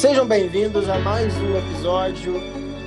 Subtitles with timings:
[0.00, 2.32] Sejam bem-vindos a mais um episódio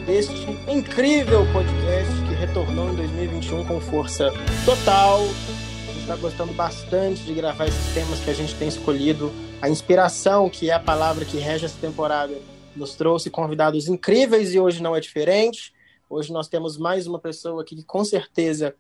[0.04, 4.32] deste incrível podcast que retornou em 2021 com força
[4.66, 5.20] total.
[5.20, 9.32] A gente está gostando bastante de gravar esses temas que a gente tem escolhido.
[9.62, 12.34] A inspiração, que é a palavra que rege essa temporada,
[12.76, 15.72] nos trouxe convidados incríveis e hoje não é diferente.
[16.10, 18.74] Hoje nós temos mais uma pessoa aqui que, com certeza,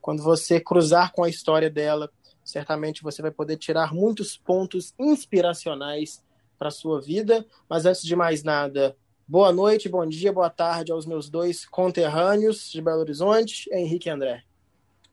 [0.00, 2.08] quando você cruzar com a história dela,
[2.44, 6.22] certamente você vai poder tirar muitos pontos inspiracionais
[6.60, 7.44] para a sua vida.
[7.66, 8.94] Mas antes de mais nada,
[9.26, 14.12] boa noite, bom dia, boa tarde aos meus dois conterrâneos de Belo Horizonte, Henrique e
[14.12, 14.44] André.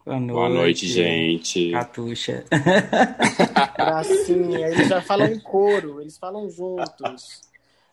[0.05, 1.71] Boa noite, boa noite gente.
[1.71, 2.43] Catuxa.
[3.77, 7.41] Gracinha, eles já falam em coro, eles falam juntos.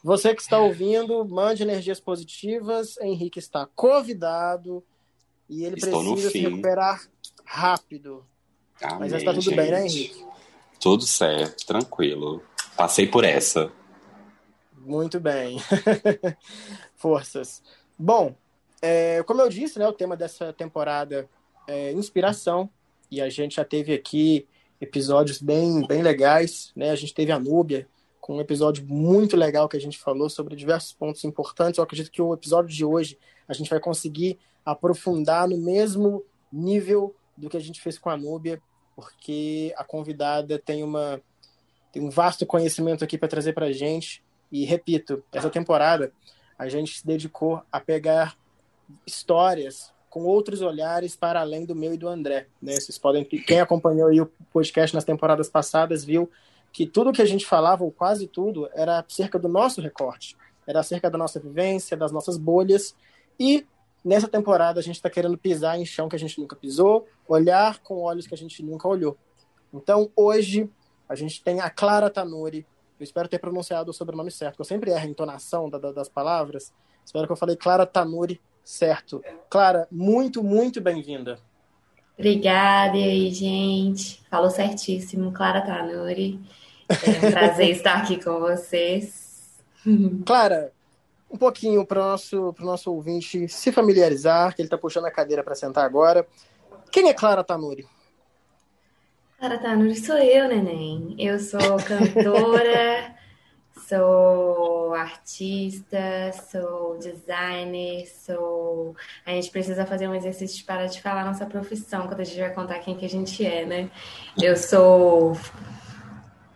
[0.03, 2.99] Você que está ouvindo, mande energias positivas.
[3.01, 4.85] Henrique está convidado
[5.49, 7.01] e ele Estou precisa se recuperar
[7.45, 8.25] rápido.
[8.83, 9.57] Amém, Mas já está tudo gente.
[9.57, 10.25] bem, né, Henrique?
[10.81, 12.43] Tudo certo, tranquilo.
[12.77, 13.71] Passei por essa.
[14.77, 15.59] Muito bem.
[16.97, 17.63] Forças.
[17.99, 18.35] Bom,
[18.83, 21.29] é, como eu disse, né, o tema dessa temporada
[21.67, 22.69] é inspiração.
[23.11, 24.47] E a gente já teve aqui
[24.81, 26.73] episódios bem, bem legais.
[26.75, 26.91] Né?
[26.91, 27.89] A gente teve a Núbia,
[28.21, 31.79] com um episódio muito legal que a gente falou sobre diversos pontos importantes.
[31.79, 37.15] Eu acredito que o episódio de hoje a gente vai conseguir aprofundar no mesmo nível
[37.37, 38.61] do que a gente fez com a Núbia,
[38.97, 41.21] porque a convidada tem uma
[41.95, 44.21] tem um vasto conhecimento aqui para trazer para a gente.
[44.51, 46.13] E repito, essa temporada
[46.59, 48.37] a gente se dedicou a pegar
[49.07, 52.49] histórias com outros olhares para além do meu e do André.
[52.61, 52.75] Né?
[52.75, 56.29] Vocês podem, quem acompanhou o podcast nas temporadas passadas viu
[56.73, 60.81] que tudo que a gente falava, ou quase tudo, era acerca do nosso recorte, era
[60.81, 62.97] acerca da nossa vivência, das nossas bolhas.
[63.39, 63.65] E
[64.05, 67.79] nessa temporada a gente está querendo pisar em chão que a gente nunca pisou, olhar
[67.79, 69.17] com olhos que a gente nunca olhou.
[69.73, 70.69] Então hoje
[71.09, 72.67] a gente tem a Clara Tanuri.
[72.99, 76.09] Eu espero ter pronunciado o sobrenome certo, eu sempre erro a entonação da, da, das
[76.09, 76.73] palavras.
[77.05, 79.23] Espero que eu falei Clara Tanuri certo.
[79.51, 81.39] Clara, muito, muito bem-vinda.
[82.19, 84.25] Obrigada, e aí, gente?
[84.31, 86.41] Falou certíssimo, Clara Tanuri.
[86.89, 89.61] É um prazer estar aqui com vocês.
[90.25, 90.73] Clara,
[91.31, 95.43] um pouquinho para o nosso, nosso ouvinte se familiarizar, que ele está puxando a cadeira
[95.43, 96.27] para sentar agora.
[96.91, 97.87] Quem é Clara Tanuri?
[99.45, 101.15] Clara Tanuri sou eu, neném.
[101.19, 103.15] Eu sou cantora,
[103.87, 108.97] sou artista, sou designer, sou.
[109.27, 112.55] A gente precisa fazer um exercício para te falar nossa profissão, quando a gente vai
[112.55, 113.91] contar quem que a gente é, né?
[114.41, 115.37] Eu sou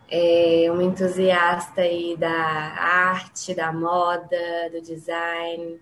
[0.09, 4.35] é, uma entusiasta aí da arte, da moda,
[4.71, 5.79] do design,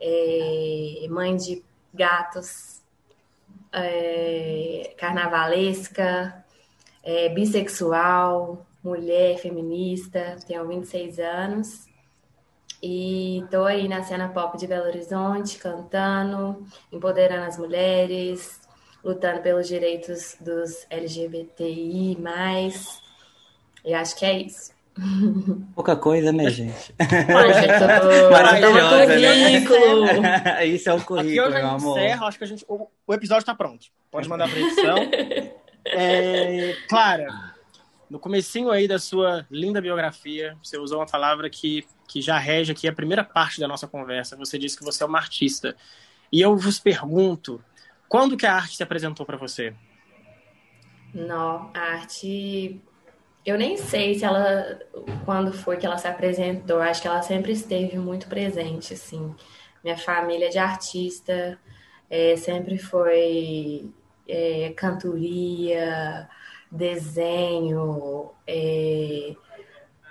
[0.00, 2.77] é, mãe de gatos,
[3.72, 6.44] é, carnavalesca,
[7.02, 11.88] é, bissexual, mulher feminista, tenho 26 anos.
[12.82, 18.60] E tô aí na cena pop de Belo Horizonte, cantando, empoderando as mulheres,
[19.02, 22.16] lutando pelos direitos dos LGBTI+,
[23.84, 24.77] e acho que é isso.
[25.74, 26.94] Pouca coisa, né, gente?
[28.32, 30.66] Maravilhosa, né?
[30.66, 31.98] Isso é o currículo, Aqui meu amor.
[31.98, 33.86] Encerro, acho que a gente, o, o episódio está pronto.
[34.10, 34.96] Pode mandar para edição.
[35.86, 37.54] é, Clara,
[38.10, 42.72] no comecinho aí da sua linda biografia, você usou uma palavra que, que já rege
[42.72, 44.36] aqui a primeira parte da nossa conversa.
[44.36, 45.76] Você disse que você é uma artista.
[46.32, 47.62] E eu vos pergunto,
[48.08, 49.74] quando que a arte se apresentou para você?
[51.14, 52.80] Não, a arte
[53.48, 54.78] eu nem sei se ela,
[55.24, 59.34] quando foi que ela se apresentou, acho que ela sempre esteve muito presente, assim.
[59.82, 61.58] Minha família de artista
[62.10, 63.90] é, sempre foi
[64.28, 66.28] é, cantoria,
[66.70, 69.34] desenho, é,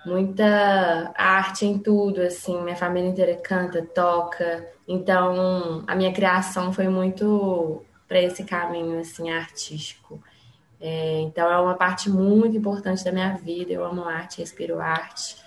[0.05, 2.59] muita arte em tudo, assim.
[2.63, 4.67] Minha família inteira canta, toca.
[4.87, 10.19] Então, a minha criação foi muito para esse caminho, assim, artístico.
[10.79, 13.71] É, então é uma parte muito importante da minha vida.
[13.71, 15.37] Eu amo arte, respiro arte.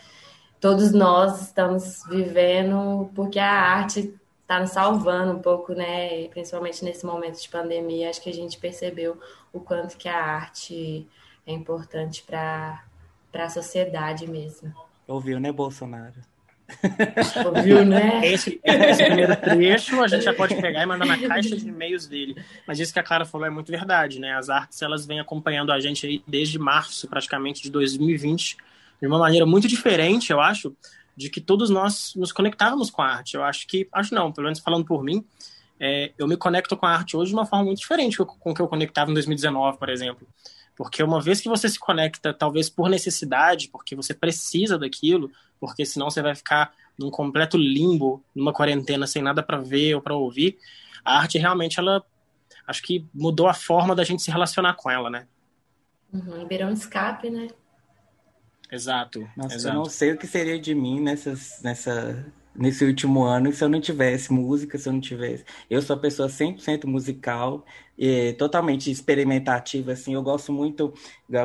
[0.60, 6.26] Todos nós estamos vivendo porque a arte está nos salvando um pouco, né?
[6.28, 9.18] Principalmente nesse momento de pandemia, acho que a gente percebeu
[9.52, 11.08] o quanto que a arte
[11.46, 12.82] é importante para
[13.32, 14.74] a sociedade mesmo.
[15.06, 16.29] Ouviu, né, Bolsonaro?
[17.84, 18.20] Né?
[18.26, 22.06] Esse, esse, primeiro trecho a gente já pode pegar e mandar na caixa de e-mails
[22.06, 22.36] dele.
[22.66, 24.34] Mas isso que a Clara falou é muito verdade, né?
[24.34, 28.56] As artes, elas vêm acompanhando a gente aí desde março, praticamente, de 2020,
[29.00, 30.74] de uma maneira muito diferente, eu acho,
[31.16, 33.34] de que todos nós nos conectávamos com a arte.
[33.36, 35.24] Eu acho que, acho não, pelo menos falando por mim,
[35.78, 38.60] é, eu me conecto com a arte hoje de uma forma muito diferente com que
[38.60, 40.26] eu conectava em 2019, por exemplo.
[40.80, 45.30] Porque uma vez que você se conecta, talvez por necessidade, porque você precisa daquilo,
[45.60, 50.00] porque senão você vai ficar num completo limbo, numa quarentena sem nada para ver ou
[50.00, 50.56] para ouvir,
[51.04, 52.02] a arte realmente ela
[52.66, 55.26] acho que mudou a forma da gente se relacionar com ela, né?
[56.10, 57.48] Uhum, virou um escape, né?
[58.72, 59.28] Exato.
[59.36, 59.76] Nossa, exato.
[59.76, 63.68] eu não sei o que seria de mim nessas, nessa, nesse último ano se eu
[63.68, 65.44] não tivesse música, se eu não tivesse.
[65.68, 67.66] Eu sou uma pessoa 100% musical
[68.02, 70.14] e totalmente experimentativa, assim.
[70.14, 70.94] Eu gosto muito,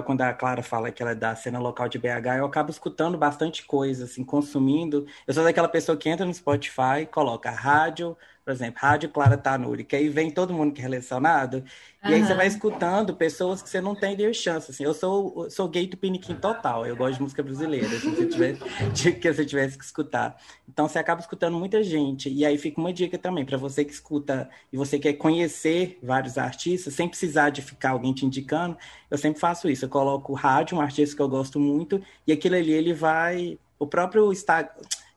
[0.05, 3.17] quando a Clara fala que ela é da cena local de BH, eu acabo escutando
[3.17, 5.05] bastante coisa, assim, consumindo.
[5.27, 8.15] Eu sou daquela pessoa que entra no Spotify, coloca rádio,
[8.45, 11.63] por exemplo, Rádio Clara Tanuri, que aí vem todo mundo que é relacionado,
[12.07, 15.49] e aí você vai escutando pessoas que você não tem de chance, assim, eu sou,
[15.49, 18.61] sou gay do piniquim total, eu gosto de música brasileira, assim, se tivesse,
[19.19, 20.39] que você tivesse que escutar.
[20.69, 23.91] Então você acaba escutando muita gente, e aí fica uma dica também, para você que
[23.91, 26.44] escuta e você quer conhecer vários artistas,
[26.91, 28.77] sem precisar de ficar alguém te indicando,
[29.09, 32.55] eu sempre faço isso, eu coloco rádio, um artista que eu gosto muito, e aquilo
[32.55, 34.31] ali ele vai, o próprio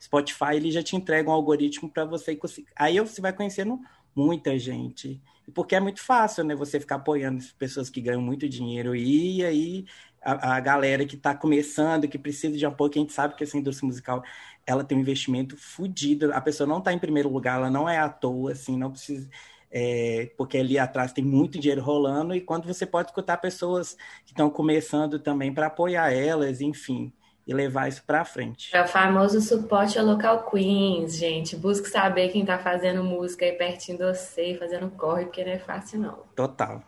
[0.01, 2.39] Spotify ele já te entrega um algoritmo para você.
[2.77, 3.81] Aí você vai conhecendo
[4.15, 5.21] muita gente.
[5.55, 6.55] Porque é muito fácil, né?
[6.55, 9.87] Você ficar apoiando pessoas que ganham muito dinheiro e aí
[10.23, 13.45] a, a galera que está começando, que precisa de apoio, que a gente sabe que
[13.45, 14.23] essa indústria musical
[14.67, 16.33] ela tem um investimento fodido.
[16.35, 19.29] A pessoa não está em primeiro lugar, ela não é à toa, assim, não precisa.
[19.71, 23.95] É, porque ali atrás tem muito dinheiro rolando, e quando você pode escutar pessoas
[24.25, 27.13] que estão começando também para apoiar elas, enfim
[27.49, 28.77] e levar isso para frente.
[28.77, 31.57] É o famoso suporte ao local queens, gente.
[31.57, 35.59] Busque saber quem tá fazendo música aí pertinho de você, fazendo corre, porque não é
[35.59, 36.19] fácil não.
[36.37, 36.83] Total.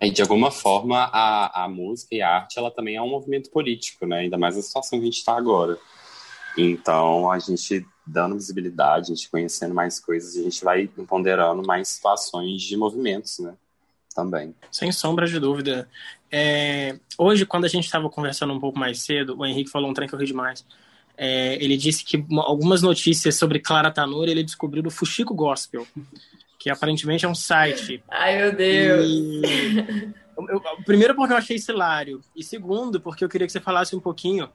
[0.00, 3.48] E de alguma forma a, a música e a arte ela também é um movimento
[3.50, 4.20] político, né?
[4.20, 5.78] Ainda mais na situação que a gente está agora.
[6.58, 11.88] Então a gente dando visibilidade, a gente conhecendo mais coisas, a gente vai ponderando mais
[11.88, 13.54] situações de movimentos, né?
[14.14, 14.54] Também.
[14.72, 15.88] Sem sombra de dúvida.
[16.30, 19.94] É, hoje, quando a gente estava conversando um pouco mais cedo, o Henrique falou um
[19.94, 20.64] trem que eu ri demais.
[21.16, 25.86] É, ele disse que algumas notícias sobre Clara Tanuri ele descobriu do Fuxico Gospel,
[26.58, 28.02] que aparentemente é um site.
[28.08, 29.06] Ai, meu Deus!
[29.06, 29.42] E...
[30.48, 33.94] Eu, primeiro, porque eu achei isso hilário, e segundo, porque eu queria que você falasse
[33.94, 34.48] um pouquinho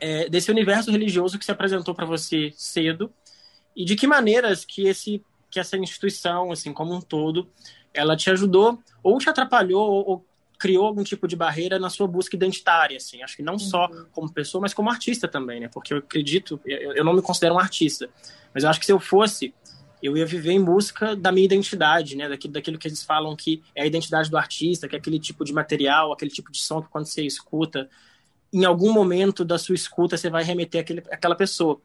[0.00, 3.12] é, desse universo religioso que se apresentou para você cedo
[3.74, 7.48] e de que maneiras que esse que essa instituição, assim como um todo,
[7.94, 10.26] ela te ajudou ou te atrapalhou ou, ou
[10.58, 13.22] criou algum tipo de barreira na sua busca identitária, assim.
[13.22, 14.06] Acho que não só uhum.
[14.12, 15.68] como pessoa, mas como artista também, né?
[15.68, 18.08] Porque eu acredito, eu, eu, não me considero um artista,
[18.54, 19.54] mas eu acho que se eu fosse,
[20.02, 22.28] eu ia viver em busca da minha identidade, né?
[22.28, 25.44] Daquilo, daquilo que eles falam que é a identidade do artista, que é aquele tipo
[25.44, 27.88] de material, aquele tipo de som que quando você escuta,
[28.52, 31.80] em algum momento da sua escuta você vai remeter àquele, àquela pessoa.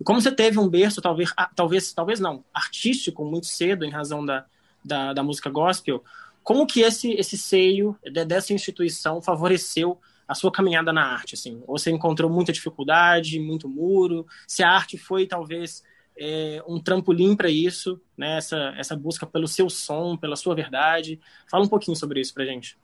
[0.00, 4.24] E como você teve um berço, talvez, talvez, talvez não, artístico muito cedo, em razão
[4.24, 4.44] da,
[4.84, 6.02] da, da música gospel,
[6.42, 11.34] como que esse, esse seio dessa instituição favoreceu a sua caminhada na arte?
[11.34, 11.62] Assim?
[11.66, 14.26] Você encontrou muita dificuldade, muito muro?
[14.46, 15.84] Se a arte foi, talvez,
[16.18, 18.38] é, um trampolim para isso, né?
[18.38, 21.20] essa, essa busca pelo seu som, pela sua verdade?
[21.48, 22.76] Fala um pouquinho sobre isso para gente.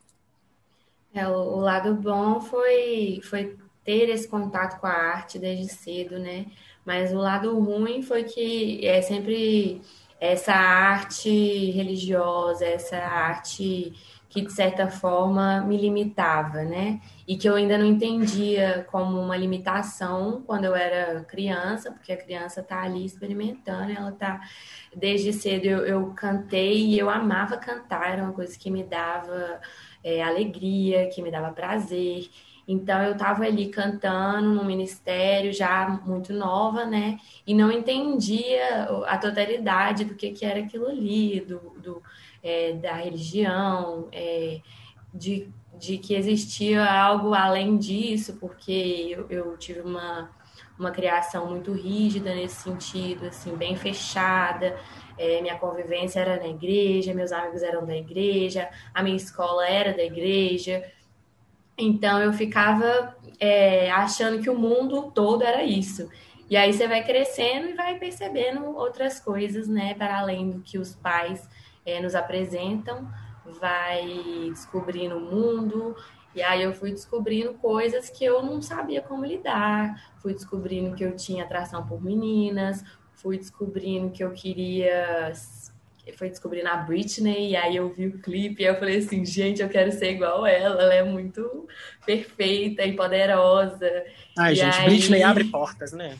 [1.13, 6.19] É, o, o lado bom foi, foi ter esse contato com a arte desde cedo,
[6.19, 6.47] né?
[6.85, 9.81] Mas o lado ruim foi que é sempre
[10.21, 13.93] essa arte religiosa, essa arte
[14.29, 17.01] que de certa forma me limitava, né?
[17.27, 22.17] E que eu ainda não entendia como uma limitação quando eu era criança, porque a
[22.17, 24.41] criança tá ali experimentando, ela tá
[24.95, 29.61] desde cedo eu, eu cantei e eu amava cantar, era uma coisa que me dava
[30.03, 32.29] é, alegria, que me dava prazer.
[32.67, 37.19] Então eu estava ali cantando no ministério já muito nova, né?
[37.47, 42.03] E não entendia a totalidade do que, que era aquilo ali, do, do
[42.43, 44.61] é, da religião, é,
[45.15, 50.31] de, de que existia algo além disso, porque eu, eu tive uma,
[50.79, 54.79] uma criação muito rígida nesse sentido, assim, bem fechada.
[55.19, 59.93] É, minha convivência era na igreja, meus amigos eram da igreja, a minha escola era
[59.93, 60.85] da igreja.
[61.77, 66.09] Então eu ficava é, achando que o mundo todo era isso.
[66.49, 70.79] E aí você vai crescendo e vai percebendo outras coisas, né, para além do que
[70.79, 71.47] os pais
[71.85, 73.07] é, nos apresentam,
[73.61, 74.05] vai
[74.51, 75.95] descobrindo o mundo.
[76.39, 81.05] E aí eu fui descobrindo coisas que eu não sabia como lidar, fui descobrindo que
[81.05, 85.33] eu tinha atração por meninas, fui descobrindo que eu queria
[86.17, 89.61] foi descobrindo a Britney, e aí eu vi o clipe e eu falei assim, gente,
[89.61, 91.69] eu quero ser igual ela, ela é muito
[92.07, 94.05] perfeita e poderosa.
[94.39, 94.85] Ai, e gente, aí...
[94.87, 96.17] Britney abre portas, né?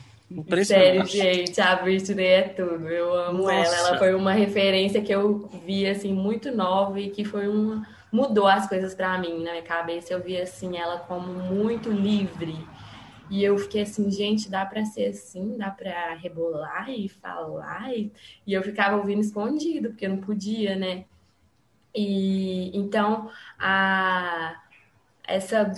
[0.63, 2.87] Sério, gente, a Britney é tudo.
[2.87, 3.53] Eu amo Nossa.
[3.53, 3.87] ela.
[3.87, 8.47] Ela foi uma referência que eu vi assim muito nova e que foi uma, mudou
[8.47, 10.13] as coisas para mim na minha cabeça.
[10.13, 12.55] Eu via assim ela como muito livre.
[13.29, 17.93] E eu fiquei assim, gente, dá para ser assim, dá para rebolar e falar.
[17.95, 18.11] E,
[18.45, 21.05] e eu ficava ouvindo escondido, porque eu não podia, né?
[21.93, 24.61] E então a
[25.27, 25.71] essa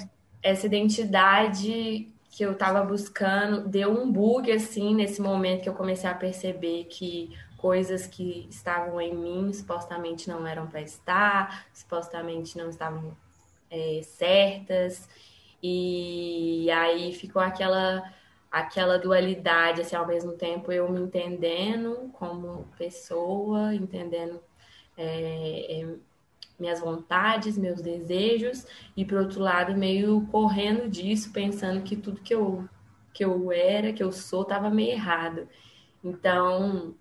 [0.44, 6.10] essa identidade que eu estava buscando deu um bug assim nesse momento que eu comecei
[6.10, 12.70] a perceber que coisas que estavam em mim supostamente não eram para estar, supostamente não
[12.70, 13.16] estavam
[13.70, 15.08] é, certas.
[15.62, 18.04] E aí ficou aquela
[18.52, 24.42] aquela dualidade, assim, ao mesmo tempo eu me entendendo como pessoa, entendendo
[24.98, 25.96] é, é,
[26.60, 32.36] minhas vontades, meus desejos, e por outro lado, meio correndo disso, pensando que tudo que
[32.36, 32.68] eu,
[33.14, 35.48] que eu era, que eu sou, estava meio errado.
[36.04, 36.96] Então,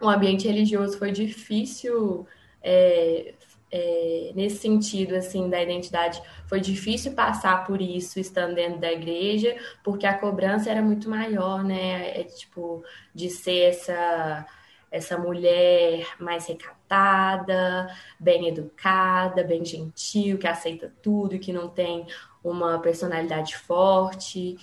[0.00, 2.26] o ambiente religioso foi difícil
[2.62, 3.34] é,
[3.70, 9.56] é, nesse sentido assim da identidade foi difícil passar por isso estando dentro da igreja
[9.82, 12.20] porque a cobrança era muito maior né?
[12.20, 12.82] É, tipo
[13.14, 14.46] de ser essa
[14.90, 17.88] essa mulher mais recatada
[18.20, 22.06] bem educada bem gentil que aceita tudo que não tem
[22.44, 24.56] uma personalidade forte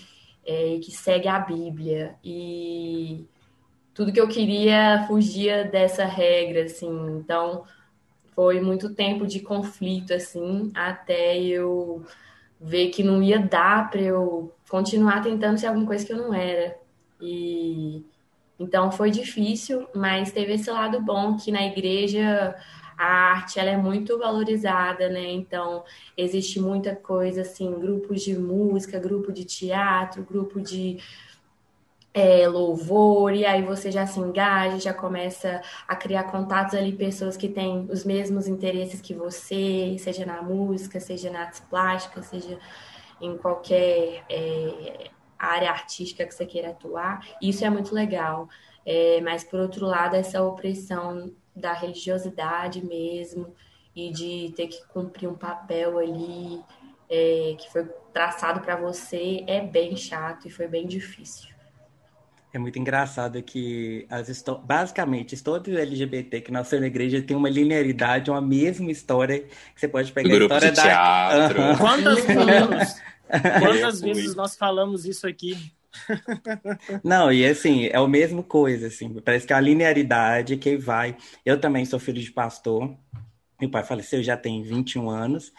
[0.45, 2.15] é, que segue a Bíblia.
[2.23, 3.25] E
[3.93, 7.17] tudo que eu queria fugia dessa regra, assim.
[7.17, 7.63] Então,
[8.35, 12.05] foi muito tempo de conflito, assim, até eu
[12.59, 16.33] ver que não ia dar para eu continuar tentando ser alguma coisa que eu não
[16.33, 16.75] era.
[17.21, 18.03] E
[18.59, 22.55] então foi difícil, mas teve esse lado bom que na igreja
[22.97, 25.31] a arte ela é muito valorizada, né?
[25.31, 25.83] Então
[26.15, 30.97] existe muita coisa assim, grupos de música, grupo de teatro, grupo de
[32.13, 37.35] é, louvor, e aí você já se engaja, já começa a criar contatos ali, pessoas
[37.35, 42.59] que têm os mesmos interesses que você, seja na música, seja na arte plástica, seja
[43.19, 47.25] em qualquer é, área artística que você queira atuar.
[47.41, 48.47] Isso é muito legal.
[48.85, 53.55] É, mas, por outro lado, essa opressão da religiosidade mesmo,
[53.95, 56.61] e de ter que cumprir um papel ali
[57.09, 61.53] é, que foi traçado para você, é bem chato e foi bem difícil.
[62.53, 67.49] É muito engraçado que as basicamente todos os LGBT que nasceram na igreja têm uma
[67.49, 71.57] linearidade, uma mesma história que você pode pegar Grupo a história de teatro.
[71.57, 71.77] da.
[71.77, 73.01] Quantas vezes,
[73.59, 75.73] quantas vezes nós falamos isso aqui?
[77.03, 81.17] Não, e assim, é a mesma coisa, assim, parece que é a linearidade que vai.
[81.43, 82.95] Eu também sou filho de pastor,
[83.59, 85.51] meu pai faleceu já tem 21 anos,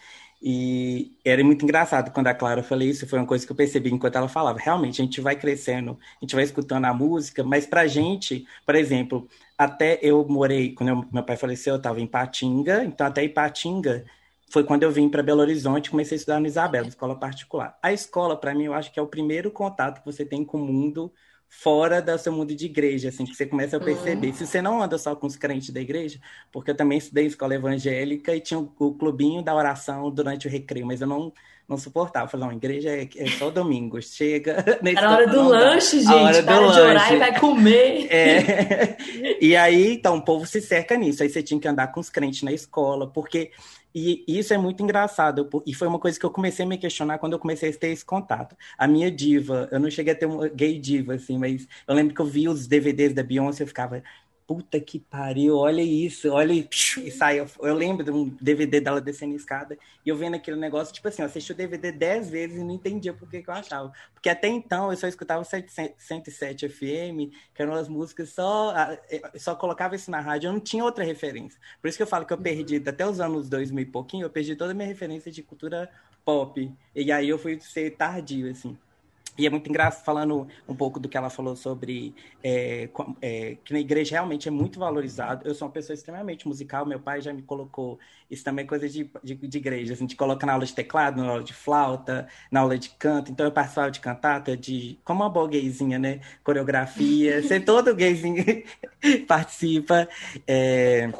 [0.46, 3.90] e era muito engraçado quando a Clara falou isso, foi uma coisa que eu percebi
[3.90, 4.58] enquanto ela falava.
[4.58, 8.74] Realmente, a gente vai crescendo, a gente vai escutando a música, mas pra gente, por
[8.74, 13.24] exemplo, até eu morei, quando eu, meu pai faleceu, eu estava em Patinga, então até
[13.24, 14.04] Ipatinga
[14.50, 17.78] foi quando eu vim para Belo Horizonte comecei a estudar no Isabela, escola particular.
[17.82, 20.58] A escola, para mim, eu acho que é o primeiro contato que você tem com
[20.60, 21.10] o mundo
[21.60, 24.28] fora do seu mundo de igreja, assim, que você começa a perceber.
[24.28, 24.34] Uhum.
[24.34, 26.20] Se você não anda só com os crentes da igreja,
[26.52, 30.50] porque eu também estudei escola evangélica e tinha o, o clubinho da oração durante o
[30.50, 31.32] recreio, mas eu não
[31.66, 32.28] não suportava.
[32.28, 34.62] Falei, não, igreja é, é só domingo, chega.
[34.84, 36.12] Era a hora do lanche, gente.
[36.12, 36.80] A hora do lanche.
[36.80, 38.06] orar e vai comer.
[38.10, 38.96] É.
[39.40, 41.22] E aí, então, o povo se cerca nisso.
[41.22, 43.50] Aí você tinha que andar com os crentes na escola, porque
[43.94, 47.18] e isso é muito engraçado, e foi uma coisa que eu comecei a me questionar
[47.18, 48.56] quando eu comecei a ter esse contato.
[48.76, 52.14] A minha diva, eu não cheguei a ter uma gay diva, assim, mas eu lembro
[52.14, 54.02] que eu vi os DVDs da Beyoncé, eu ficava,
[54.46, 57.40] puta que pariu, olha isso, olha e, e sai.
[57.40, 60.92] Eu, eu, lembro de um DVD dela descendo a escada e eu vendo aquele negócio,
[60.92, 63.54] tipo assim, eu assisti o DVD dez vezes e não entendia por que, que eu
[63.54, 63.92] achava.
[64.12, 68.74] Porque até então eu só escutava o 107 FM, que eram as músicas só,
[69.36, 71.58] só colocava isso na rádio, eu não tinha outra referência.
[71.80, 74.30] Por isso que eu falo que eu perdi, até os anos 2000 e pouquinho, eu
[74.30, 75.90] perdi toda a minha referência de cultura
[76.24, 76.72] pop.
[76.94, 78.76] E aí eu fui ser tardio, assim.
[79.36, 82.88] E é muito engraçado, falando um pouco do que ela falou sobre é,
[83.20, 85.46] é, que na igreja realmente é muito valorizado.
[85.46, 87.98] Eu sou uma pessoa extremamente musical, meu pai já me colocou,
[88.30, 90.74] isso também é coisa de, de, de igreja, assim, a gente coloca na aula de
[90.74, 93.30] teclado, na aula de flauta, na aula de canto.
[93.30, 96.20] Então eu participava de cantata, de como uma boa gayzinha, né?
[96.42, 98.44] Coreografia, ser todo gayzinho
[99.26, 100.08] participa.
[100.46, 101.12] É,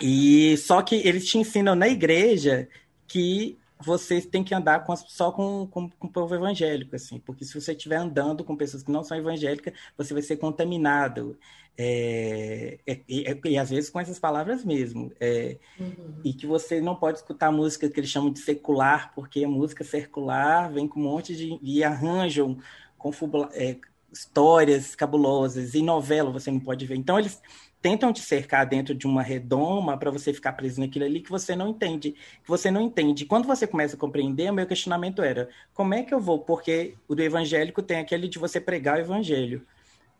[0.00, 2.68] e só que eles te ensinam na igreja
[3.06, 7.44] que você tem que andar com, só com, com, com, o povo evangélico, assim, porque
[7.44, 11.38] se você estiver andando com pessoas que não são evangélicas, você vai ser contaminado.
[11.80, 15.12] É, é, e, e, às vezes com essas palavras mesmo.
[15.20, 16.20] É, uhum.
[16.24, 19.84] E que você não pode escutar música que eles chamam de secular, porque a música
[19.84, 21.58] circular vem com um monte de.
[21.62, 22.58] e arranjam
[22.96, 23.12] com
[23.52, 23.76] é,
[24.12, 26.96] histórias cabulosas, e novela você não pode ver.
[26.96, 27.40] Então, eles
[27.80, 31.54] tentam te cercar dentro de uma redoma para você ficar preso naquilo ali que você
[31.54, 33.24] não entende, que você não entende.
[33.24, 36.40] Quando você começa a compreender, o meu questionamento era: como é que eu vou?
[36.40, 39.66] Porque o do evangélico tem aquele de você pregar o evangelho.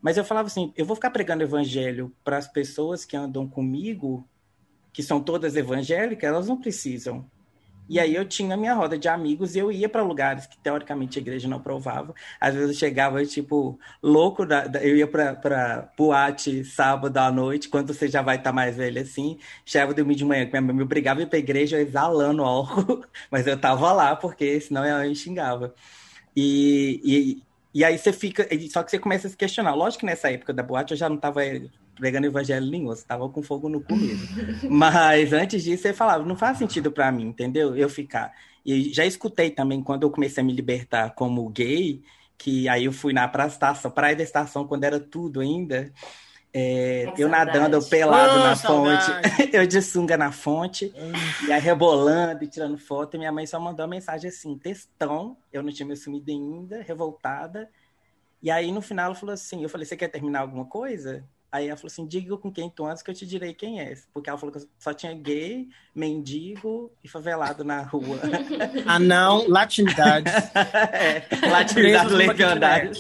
[0.01, 4.25] Mas eu falava assim, eu vou ficar pregando evangelho para as pessoas que andam comigo,
[4.93, 7.29] que são todas evangélicas, elas não precisam.
[7.89, 11.19] E aí eu tinha minha roda de amigos e eu ia para lugares que teoricamente
[11.19, 12.15] a igreja não aprovava.
[12.41, 17.69] Às vezes eu chegava, tipo, louco, da, da, eu ia para boate sábado à noite,
[17.69, 19.39] quando você já vai estar tá mais velho assim.
[19.65, 23.47] Chegava domingo de manhã, minha mãe me obrigava a ir para igreja exalando álcool, mas
[23.47, 25.75] eu tava lá, porque senão ela me xingava.
[26.37, 27.43] E, e,
[27.75, 29.75] e aí você fica, só que você começa a se questionar.
[29.75, 31.43] Lógico que nessa época da boate eu já não estava
[31.99, 34.27] pregando evangelho nenhum, você tava com fogo no começo.
[34.71, 37.77] Mas antes disso, você falava, não faz sentido para mim, entendeu?
[37.77, 38.33] Eu ficar.
[38.65, 42.03] E já escutei também, quando eu comecei a me libertar como gay,
[42.37, 45.93] que aí eu fui na praia, estação, praia da estação, quando era tudo ainda.
[46.53, 49.11] É, eu nadando pelado oh, na fonte,
[49.53, 50.93] eu de sunga na fonte,
[51.47, 55.37] e aí rebolando e tirando foto, e minha mãe só mandou uma mensagem assim, textão,
[55.53, 57.69] eu não tinha me assumido ainda, revoltada,
[58.43, 61.23] e aí no final ela falou assim, eu falei, você quer terminar alguma coisa?
[61.51, 63.95] Aí ela falou assim: diga com quem tu andas que eu te direi quem é.
[64.13, 68.19] Porque ela falou que só tinha gay, mendigo e favelado na rua.
[68.87, 70.31] Ah, não, latinidade.
[70.93, 72.93] é, latinidade legendária.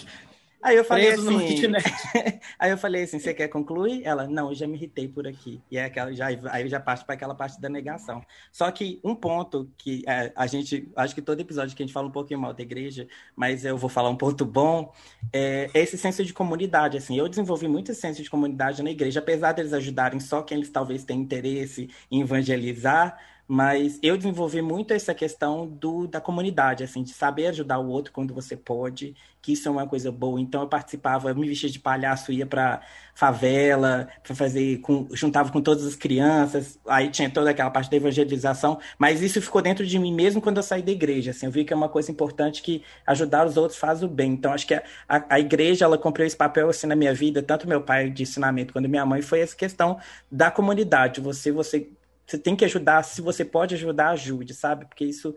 [0.61, 1.73] Aí eu falei Preso assim.
[2.59, 4.03] aí eu falei assim: você quer concluir?
[4.05, 5.61] Ela, não, eu já me irritei por aqui.
[5.71, 8.23] E é aquela, já, aí eu já passo para aquela parte da negação.
[8.50, 11.93] Só que um ponto que é, a gente, acho que todo episódio que a gente
[11.93, 14.93] fala um pouquinho mal da igreja, mas eu vou falar um ponto bom,
[15.33, 16.97] é esse senso de comunidade.
[16.97, 20.59] Assim, eu desenvolvi muito esse senso de comunidade na igreja, apesar deles ajudarem só quem
[20.59, 23.17] eles talvez tenham interesse em evangelizar
[23.50, 28.12] mas eu desenvolvi muito essa questão do, da comunidade, assim, de saber ajudar o outro
[28.12, 30.38] quando você pode, que isso é uma coisa boa.
[30.38, 32.83] Então eu participava, eu me vestia de palhaço, ia para
[33.14, 37.97] favela, para fazer, com, juntava com todas as crianças, aí tinha toda aquela parte da
[37.97, 41.52] evangelização, mas isso ficou dentro de mim mesmo quando eu saí da igreja, assim, eu
[41.52, 44.33] vi que é uma coisa importante que ajudar os outros faz o bem.
[44.33, 47.42] Então acho que a, a, a igreja, ela cumpriu esse papel assim na minha vida,
[47.42, 49.99] tanto meu pai de ensinamento quanto minha mãe, foi essa questão
[50.31, 51.88] da comunidade, você, você
[52.29, 54.85] você tem que ajudar, se você pode ajudar, ajude, sabe?
[54.85, 55.35] Porque isso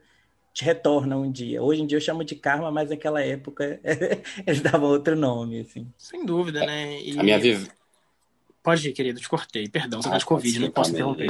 [0.53, 1.63] te retorna um dia.
[1.63, 3.79] Hoje em dia eu chamo de karma, mas naquela época
[4.45, 5.87] eles davam outro nome, assim.
[5.97, 7.01] Sem dúvida, né?
[7.01, 7.17] E...
[7.17, 7.71] A minha vida.
[8.61, 9.69] Pode ir, querido, te cortei.
[9.69, 11.29] Perdão, você ah, tá de Covid, não posso interromper.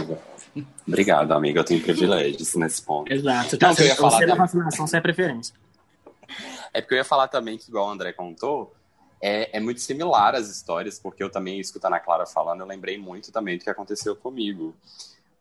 [0.86, 1.60] Obrigado, amiga.
[1.60, 3.13] Eu tenho privilégios nesse ponto.
[3.13, 3.56] Exato.
[3.56, 5.56] Então, eu ia falar você da vacinação, você é preferência.
[6.74, 8.74] É porque eu ia falar também que, igual o André contou,
[9.21, 12.97] é, é, muito similar às histórias, porque eu também, escutando a Clara falando, eu lembrei
[12.97, 14.76] muito também do que aconteceu comigo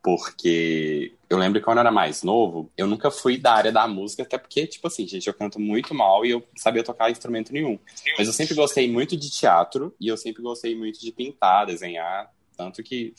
[0.03, 3.87] porque eu lembro que quando eu era mais novo, eu nunca fui da área da
[3.87, 7.53] música, até porque, tipo assim, gente, eu canto muito mal e eu sabia tocar instrumento
[7.53, 7.79] nenhum.
[8.17, 12.33] Mas eu sempre gostei muito de teatro e eu sempre gostei muito de pintar, desenhar,
[12.57, 13.15] tanto que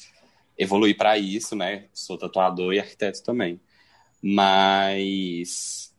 [0.57, 1.85] evolui para isso, né?
[1.93, 3.59] Sou tatuador e arquiteto também.
[4.21, 5.93] Mas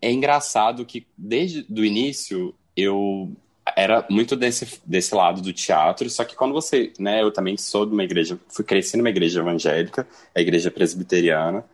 [0.00, 3.34] é engraçado que desde o início eu
[3.76, 7.86] era muito desse, desse lado do teatro, só que quando você, né, eu também sou
[7.86, 11.64] de uma igreja, fui crescer numa igreja evangélica, a igreja presbiteriana,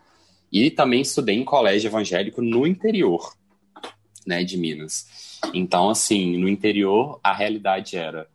[0.52, 3.34] e também estudei em colégio evangélico no interior,
[4.26, 5.38] né, de Minas.
[5.52, 8.28] Então, assim, no interior, a realidade era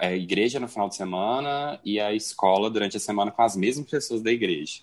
[0.00, 3.56] a é, igreja no final de semana e a escola durante a semana com as
[3.56, 4.80] mesmas pessoas da igreja.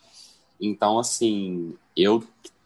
[0.59, 2.23] Então, assim, eu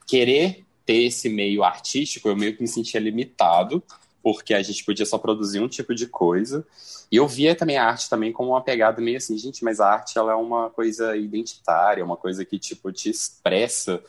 [0.08, 3.84] querer ter esse meio artístico, eu meio que me sentia limitado,
[4.28, 6.68] porque a gente podia só produzir um tipo de coisa.
[7.10, 9.88] E eu via também a arte também como uma pegada meio assim, gente, mas a
[9.88, 14.04] arte ela é uma coisa identitária, uma coisa que tipo te expressa.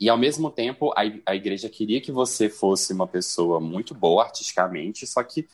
[0.00, 4.24] E ao mesmo tempo, a, a igreja queria que você fosse uma pessoa muito boa
[4.24, 5.46] artisticamente, só que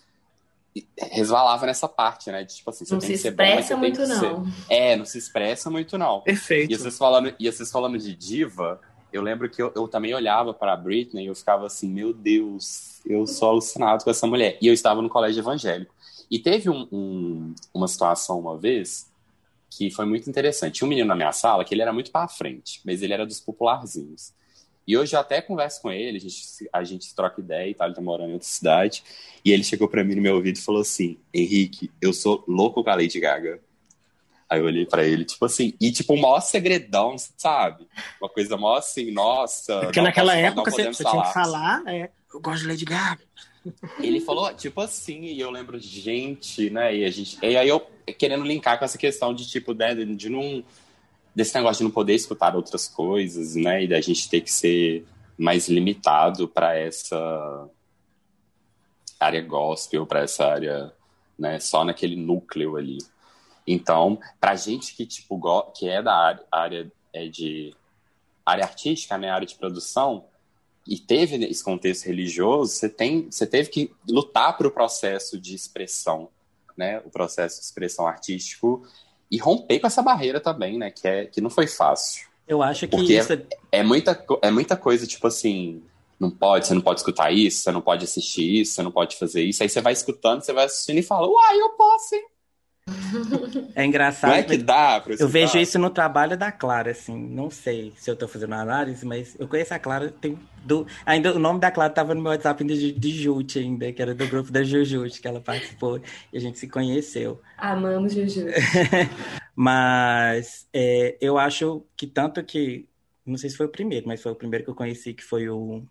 [0.96, 2.44] resvalava nessa parte, né?
[2.44, 4.46] De, tipo assim, você não tem que ser bom, mas você muito, tem que não.
[4.46, 4.52] ser.
[4.68, 6.20] É, não se expressa muito, não.
[6.20, 6.72] Perfeito.
[6.72, 8.80] E vocês falando, e vocês falando de diva,
[9.14, 13.00] eu lembro que eu, eu também olhava para Britney e eu ficava assim, meu Deus,
[13.06, 14.58] eu sou alucinado com essa mulher.
[14.60, 15.94] E eu estava no colégio evangélico.
[16.28, 19.08] E teve um, um, uma situação uma vez
[19.70, 20.74] que foi muito interessante.
[20.74, 23.24] Tinha um menino na minha sala que ele era muito para frente, mas ele era
[23.24, 24.32] dos popularzinhos.
[24.84, 27.86] E hoje eu até converso com ele, a gente, a gente troca ideia e tal,
[27.86, 29.04] ele tá morando em outra cidade.
[29.44, 32.82] E ele chegou para mim no meu ouvido e falou assim: Henrique, eu sou louco
[32.82, 33.60] com a Lady Gaga.
[34.48, 37.86] Aí eu olhei pra ele, tipo assim, e tipo, o maior segredão, sabe?
[38.20, 39.80] Uma coisa maior assim, nossa.
[39.80, 43.22] Porque naquela época você, você tinha que falar, é, eu gosto de Lady Gaga.
[43.98, 46.94] Ele falou, tipo assim, e eu lembro de gente, né?
[46.94, 47.80] E, a gente, e aí eu
[48.18, 50.62] querendo linkar com essa questão de, tipo, né, de, de não.
[51.34, 53.84] desse negócio de não poder escutar outras coisas, né?
[53.84, 55.06] E da gente ter que ser
[55.38, 57.68] mais limitado para essa
[59.18, 60.92] área gospel, para essa área
[61.38, 61.58] né?
[61.60, 62.98] Só naquele núcleo ali.
[63.66, 65.40] Então, pra gente que, tipo,
[65.72, 67.74] que é da área, área é de
[68.44, 70.26] área artística, né, área de produção,
[70.86, 75.54] e teve esse contexto religioso, você, tem, você teve que lutar para o processo de
[75.54, 76.28] expressão,
[76.76, 78.86] né, o processo de expressão artístico,
[79.30, 82.26] e romper com essa barreira também, né, que, é, que não foi fácil.
[82.46, 83.32] Eu acho que Porque isso...
[83.32, 85.82] é, é, muita, é muita coisa, tipo assim,
[86.20, 89.16] não pode, você não pode escutar isso, você não pode assistir isso, você não pode
[89.16, 89.62] fazer isso.
[89.62, 92.26] Aí você vai escutando, você vai assistindo e fala, uai, eu posso, hein?
[93.74, 94.30] É engraçado.
[94.30, 97.16] Não é que dá pra Eu vejo isso no trabalho da Clara, assim.
[97.16, 100.10] Não sei se eu tô fazendo análise, mas eu conheço a Clara.
[100.20, 100.86] Tem do...
[101.06, 104.14] Ainda o nome da Clara tava no meu WhatsApp de, de Jute ainda, que era
[104.14, 106.00] do grupo da Jujute, que ela participou
[106.32, 107.40] e a gente se conheceu.
[107.56, 108.52] Amamos Jujute.
[109.56, 112.86] mas é, eu acho que tanto que.
[113.24, 115.48] Não sei se foi o primeiro, mas foi o primeiro que eu conheci, que foi
[115.48, 115.82] o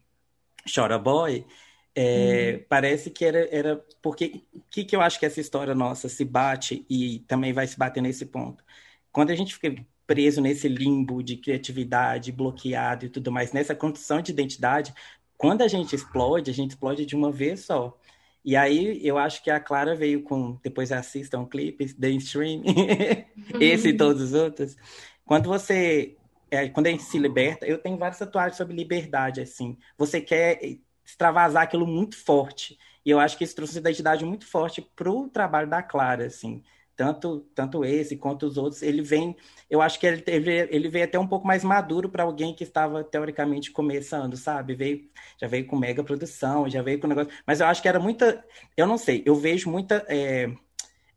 [0.73, 1.45] Chora Boy,
[1.95, 2.65] é, uhum.
[2.67, 6.25] Parece que era, era porque o que, que eu acho que essa história nossa se
[6.25, 8.63] bate e também vai se bater nesse ponto.
[9.11, 9.75] Quando a gente fica
[10.07, 14.93] preso nesse limbo de criatividade, bloqueado e tudo mais, nessa construção de identidade,
[15.37, 17.97] quando a gente explode, a gente explode de uma vez só.
[18.43, 22.63] E aí eu acho que a Clara veio com, depois assistam clipes, The Stream,
[23.59, 24.75] esse e todos os outros.
[25.25, 26.17] Quando você
[26.51, 29.77] é, quando a gente se liberta, eu tenho várias tatuagens sobre liberdade, assim.
[29.97, 30.59] Você quer
[31.05, 32.77] extravasar aquilo muito forte.
[33.05, 36.25] E eu acho que isso trouxe uma identidade muito forte para o trabalho da Clara,
[36.25, 36.63] assim.
[36.95, 39.35] Tanto, tanto esse quanto os outros, ele vem,
[39.67, 42.63] eu acho que ele, ele, ele veio até um pouco mais maduro para alguém que
[42.63, 44.75] estava teoricamente começando, sabe?
[44.75, 47.99] Veio, já veio com mega produção, já veio com negócio, mas eu acho que era
[47.99, 48.45] muita,
[48.77, 50.53] eu não sei, eu vejo muita é,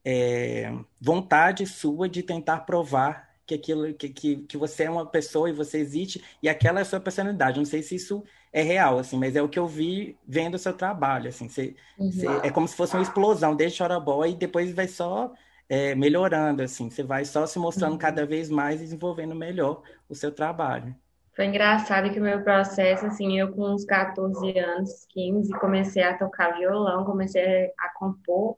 [0.03, 5.49] é, vontade sua de tentar provar que aquilo que, que, que você é uma pessoa
[5.49, 7.59] e você existe e aquela é a sua personalidade.
[7.59, 10.59] Não sei se isso é real, assim, mas é o que eu vi vendo o
[10.59, 12.11] seu trabalho, assim, você, uhum.
[12.11, 15.33] você, é como se fosse uma explosão, desde Chora Boy, e depois vai só
[15.69, 17.99] é, melhorando, assim, você vai só se mostrando uhum.
[17.99, 20.95] cada vez mais e desenvolvendo melhor o seu trabalho.
[21.35, 26.17] Foi engraçado que o meu processo, assim, eu com uns 14 anos, 15, comecei a
[26.17, 28.57] tocar violão, comecei a compor,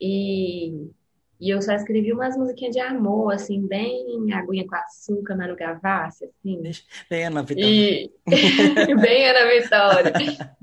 [0.00, 0.90] e
[1.40, 6.24] e eu só escrevi umas musiquinhas de amor, assim, bem aguinha com açúcar, Manu Gavassi,
[6.24, 6.62] assim.
[7.08, 7.68] Bem Ana Vitória.
[7.68, 8.12] E...
[9.00, 10.12] bem Ana Vitória.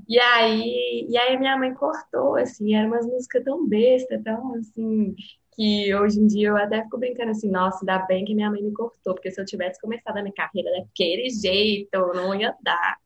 [0.08, 5.16] E aí, e aí minha mãe cortou, assim, eram umas músicas tão besta, tão assim,
[5.56, 8.62] que hoje em dia eu até fico brincando assim, nossa, ainda bem que minha mãe
[8.62, 12.98] me cortou, porque se eu tivesse começado a minha carreira daquele jeito, não ia dar.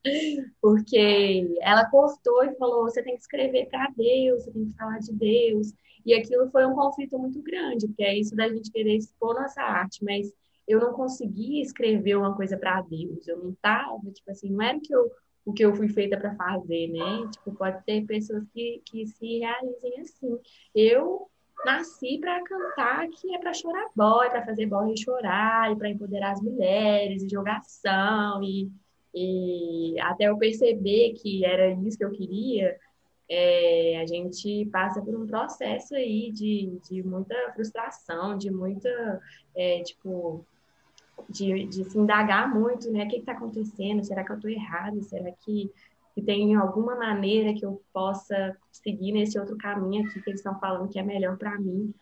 [0.59, 4.99] Porque ela cortou e falou, você tem que escrever para Deus, você tem que falar
[4.99, 5.73] de Deus.
[6.05, 9.61] E aquilo foi um conflito muito grande, porque é isso da gente querer expor nossa
[9.61, 10.31] arte, mas
[10.67, 14.77] eu não conseguia escrever uma coisa para Deus, eu não tava, tipo assim, não era
[14.77, 15.11] o que eu,
[15.45, 17.27] o que eu fui feita para fazer, né?
[17.31, 20.37] Tipo, pode ter pessoas que, que se realizem assim.
[20.75, 21.27] Eu
[21.65, 26.33] nasci para cantar, que é para chorar boy, para fazer boy chorar, e para empoderar
[26.33, 28.71] as mulheres, e jogação, e,
[29.13, 32.77] e até eu perceber que era isso que eu queria,
[33.29, 39.21] é, a gente passa por um processo aí de, de muita frustração, de muita,
[39.55, 40.43] é, tipo,
[41.29, 43.05] de, de se indagar muito, né?
[43.05, 44.03] O que está acontecendo?
[44.03, 45.01] Será que eu estou errado?
[45.03, 45.71] Será que,
[46.15, 50.59] que tem alguma maneira que eu possa seguir nesse outro caminho aqui que eles estão
[50.59, 51.93] falando que é melhor para mim?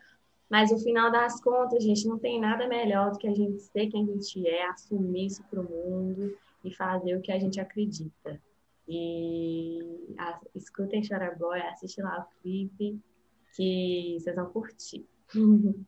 [0.50, 3.88] Mas no final das contas, gente, não tem nada melhor do que a gente ser
[3.88, 7.60] quem a gente é, assumir isso para o mundo e fazer o que a gente
[7.60, 8.42] acredita.
[8.88, 9.80] E
[10.18, 11.02] a, escutem
[11.38, 13.00] Boy, assistem lá o clipe,
[13.56, 15.06] que vocês vão curtir.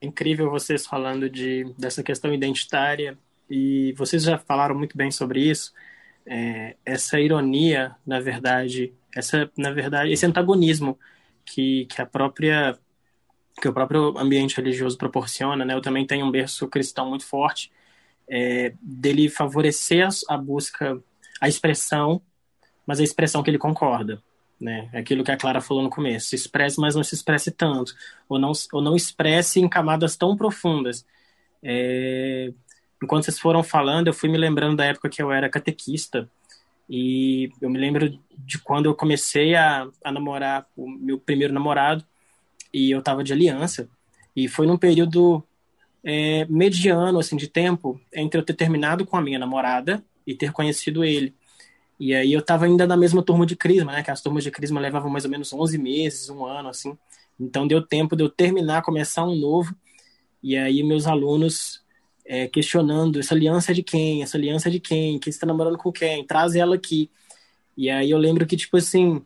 [0.00, 3.18] Incrível vocês falando de, dessa questão identitária,
[3.50, 5.72] e vocês já falaram muito bem sobre isso.
[6.24, 10.98] É, essa ironia, na verdade, essa, na verdade, esse antagonismo
[11.44, 12.78] que, que a própria
[13.60, 15.72] que o próprio ambiente religioso proporciona, né?
[15.72, 17.72] Eu também tenho um berço cristão muito forte,
[18.28, 21.02] é, dele favorecer a busca
[21.40, 22.20] a expressão,
[22.86, 24.22] mas a expressão que ele concorda.
[24.60, 24.88] Né?
[24.92, 26.28] É aquilo que a Clara falou no começo.
[26.28, 27.94] Se expresse, mas não se expresse tanto.
[28.28, 31.04] Ou não, ou não expresse em camadas tão profundas.
[31.62, 32.52] É...
[33.02, 36.30] Enquanto vocês foram falando, eu fui me lembrando da época que eu era catequista.
[36.88, 42.04] E eu me lembro de quando eu comecei a, a namorar o meu primeiro namorado.
[42.72, 43.88] E eu estava de aliança.
[44.34, 45.44] E foi num período
[46.02, 50.52] é, mediano assim, de tempo entre eu ter terminado com a minha namorada e ter
[50.52, 51.34] conhecido ele.
[51.98, 54.02] E aí eu estava ainda na mesma turma de Crisma, né?
[54.02, 56.96] Que as turmas de Crisma levavam mais ou menos 11 meses, um ano, assim.
[57.38, 59.74] Então deu tempo de eu terminar, começar um novo.
[60.42, 61.82] E aí meus alunos
[62.24, 64.22] é, questionando, essa aliança é de quem?
[64.22, 65.18] Essa aliança é de quem?
[65.18, 66.26] Quem está namorando com quem?
[66.26, 67.10] Traz ela aqui.
[67.76, 69.22] E aí eu lembro que, tipo assim,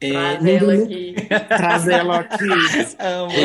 [0.00, 1.14] É, Traz ela aqui.
[1.48, 2.48] Traz ela aqui.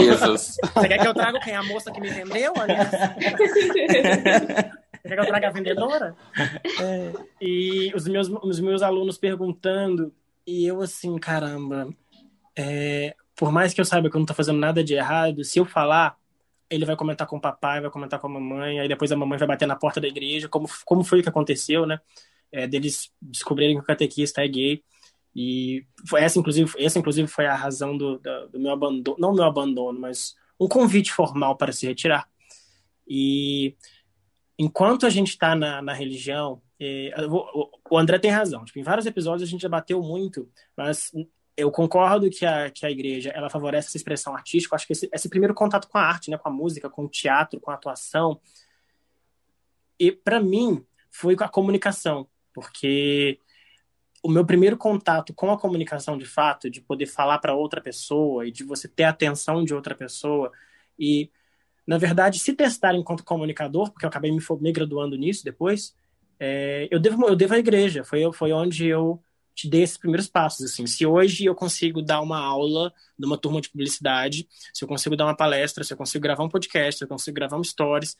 [0.06, 0.56] Jesus.
[0.76, 1.56] Você quer que eu traga quem?
[1.56, 2.54] A moça que me vendeu?
[2.56, 2.91] Aliás?
[5.03, 6.15] Quer que eu traga a vendedora?
[6.81, 7.13] É.
[7.41, 10.13] E os meus, os meus alunos perguntando,
[10.47, 11.89] e eu assim, caramba,
[12.55, 15.59] é, por mais que eu saiba que eu não tô fazendo nada de errado, se
[15.59, 16.17] eu falar,
[16.69, 19.37] ele vai comentar com o papai, vai comentar com a mamãe, aí depois a mamãe
[19.37, 21.99] vai bater na porta da igreja, como, como foi que aconteceu, né?
[22.51, 24.83] É, deles descobrirem que o catequista é gay.
[25.35, 29.33] E foi essa, inclusive, essa, inclusive, foi a razão do, do, do meu abandono, não
[29.33, 32.27] meu abandono, mas um convite formal para se retirar.
[33.07, 33.75] E
[34.63, 38.63] enquanto a gente está na, na religião, é, o, o André tem razão.
[38.63, 41.12] Tipo, em vários episódios a gente já bateu muito, mas
[41.56, 44.76] eu concordo que a, que a igreja ela favorece essa expressão artística.
[44.76, 47.10] acho que esse, esse primeiro contato com a arte, né, com a música, com o
[47.10, 48.39] teatro, com a atuação,
[49.99, 53.38] e para mim foi com a comunicação, porque
[54.23, 58.47] o meu primeiro contato com a comunicação de fato, de poder falar para outra pessoa
[58.47, 60.52] e de você ter a atenção de outra pessoa
[60.97, 61.30] e
[61.86, 65.96] na verdade se testar enquanto comunicador, porque eu acabei me, me graduando nisso depois,
[66.39, 68.04] é, eu devo eu devo à igreja.
[68.04, 69.22] Foi foi onde eu
[69.56, 70.65] te dei esses primeiros passos.
[70.65, 75.15] Assim, se hoje eu consigo dar uma aula numa turma de publicidade, se eu consigo
[75.15, 78.17] dar uma palestra, se eu consigo gravar um podcast, se eu consigo gravar um stories,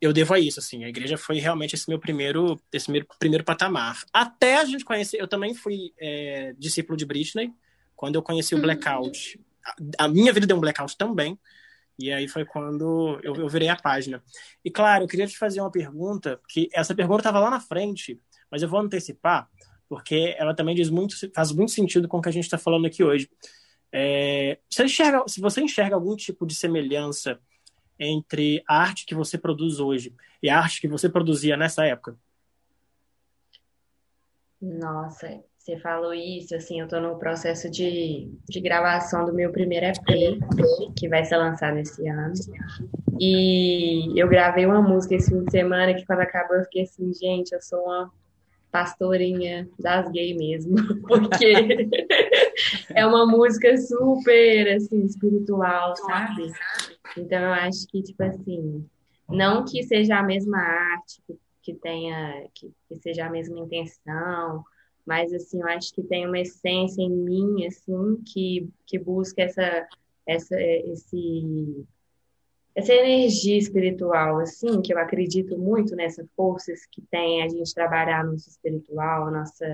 [0.00, 0.60] eu devo a isso.
[0.60, 4.00] Assim, a igreja foi realmente esse meu primeiro, esse meu primeiro patamar.
[4.12, 7.52] Até a gente conhecer, eu também fui é, discípulo de Britney
[7.96, 9.40] quando eu conheci o Blackout.
[9.98, 11.38] A, a minha vida deu um blackout também.
[11.98, 14.22] E aí foi quando eu, eu virei a página.
[14.64, 18.20] E claro, eu queria te fazer uma pergunta, que essa pergunta estava lá na frente,
[18.50, 19.48] mas eu vou antecipar
[19.88, 22.86] porque ela também diz muito, faz muito sentido com o que a gente está falando
[22.86, 23.30] aqui hoje.
[23.90, 27.40] É, você enxerga, se você enxerga algum tipo de semelhança
[27.98, 32.16] entre a arte que você produz hoje e a arte que você produzia nessa época?
[34.60, 39.84] Nossa, você falou isso, assim, eu estou no processo de, de gravação do meu primeiro
[39.84, 40.38] EP,
[40.96, 42.32] que vai ser lançado esse ano.
[43.20, 47.12] E eu gravei uma música esse fim de semana que quando acabou eu fiquei assim,
[47.12, 48.10] gente, eu sou uma
[48.72, 50.76] pastorinha das gays mesmo,
[51.06, 51.52] porque
[52.94, 56.50] é uma música super, assim, espiritual, sabe?
[57.14, 58.86] Então eu acho que, tipo assim,
[59.28, 61.20] não que seja a mesma arte,
[61.62, 64.64] que tenha, que, que seja a mesma intenção,
[65.08, 69.88] mas, assim, eu acho que tem uma essência em mim, assim, que, que busca essa,
[70.26, 71.86] essa, esse
[72.74, 78.22] essa energia espiritual, assim, que eu acredito muito nessa forças que tem a gente trabalhar
[78.22, 79.64] no nosso espiritual, nossa,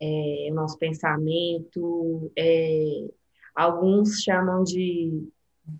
[0.00, 2.32] é, o nosso pensamento.
[2.38, 3.08] É,
[3.56, 5.28] alguns chamam de,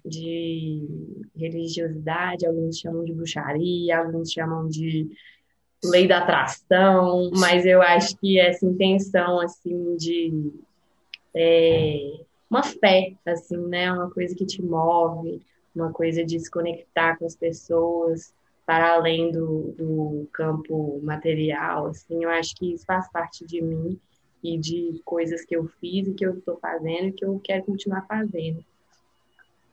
[0.05, 0.83] de
[1.37, 5.09] religiosidade, alguns chamam de bruxaria, alguns chamam de
[5.91, 10.53] lei da atração, mas eu acho que essa intenção, assim, de
[11.35, 12.21] é,
[12.51, 15.43] uma fé, assim, né, uma coisa que te move,
[15.75, 18.33] uma coisa de se conectar com as pessoas
[18.67, 24.01] para além do, do campo material, assim, eu acho que isso faz parte de mim
[24.43, 27.65] e de coisas que eu fiz e que eu estou fazendo e que eu quero
[27.65, 28.65] continuar fazendo.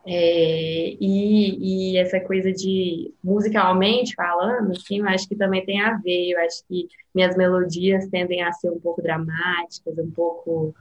[0.05, 5.97] É, e, e, essa coisa de musicalmente falando, assim, eu acho que também tem a
[5.97, 6.31] ver.
[6.31, 10.73] Eu acho que minhas melodias tendem a ser um pouco dramáticas, um pouco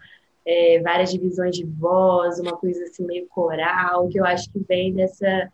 [0.47, 4.95] é, várias divisões de voz, uma coisa assim meio coral, que eu acho que vem
[4.95, 5.53] dessa,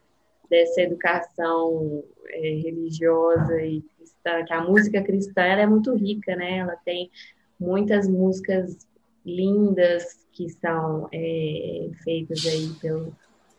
[0.49, 6.59] dessa educação é, religiosa e cristã, que a música cristã é muito rica, né?
[6.59, 7.11] Ela tem
[7.59, 8.87] muitas músicas
[9.25, 13.13] lindas que são é, feitas aí pelo,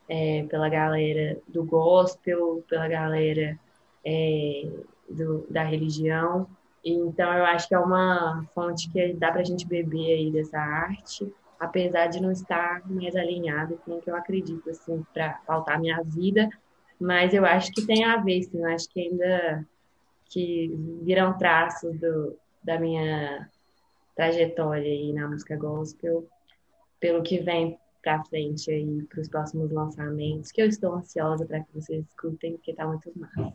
[0.09, 3.57] é, pela galera do gospel, pela galera
[4.05, 4.69] é,
[5.09, 6.47] do, da religião.
[6.83, 10.57] Então, eu acho que é uma fonte que dá para a gente beber aí dessa
[10.57, 15.75] arte, apesar de não estar mais alinhada com o que eu acredito, assim, para pautar
[15.75, 16.49] a minha vida.
[16.99, 18.61] Mas eu acho que tem a ver, sim.
[18.61, 19.65] Eu acho que ainda
[20.29, 23.49] que viram traços do, da minha
[24.15, 26.27] trajetória aí na música gospel,
[26.99, 31.61] pelo que vem para frente aí para os próximos lançamentos, que eu estou ansiosa para
[31.61, 33.53] que vocês escutem, porque está muito massa.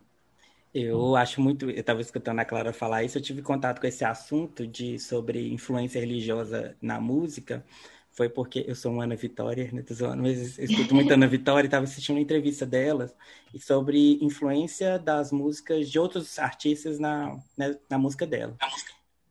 [0.74, 1.70] Eu acho muito.
[1.70, 3.18] Eu estava escutando a Clara falar isso.
[3.18, 7.64] Eu tive contato com esse assunto de sobre influência religiosa na música.
[8.10, 9.82] Foi porque eu sou uma Ana Vitória, né?
[9.82, 13.14] Tô zoando, mas eu escuto muito Ana Vitória e estava assistindo uma entrevista delas
[13.58, 18.56] sobre influência das músicas de outros artistas na, né, na música dela.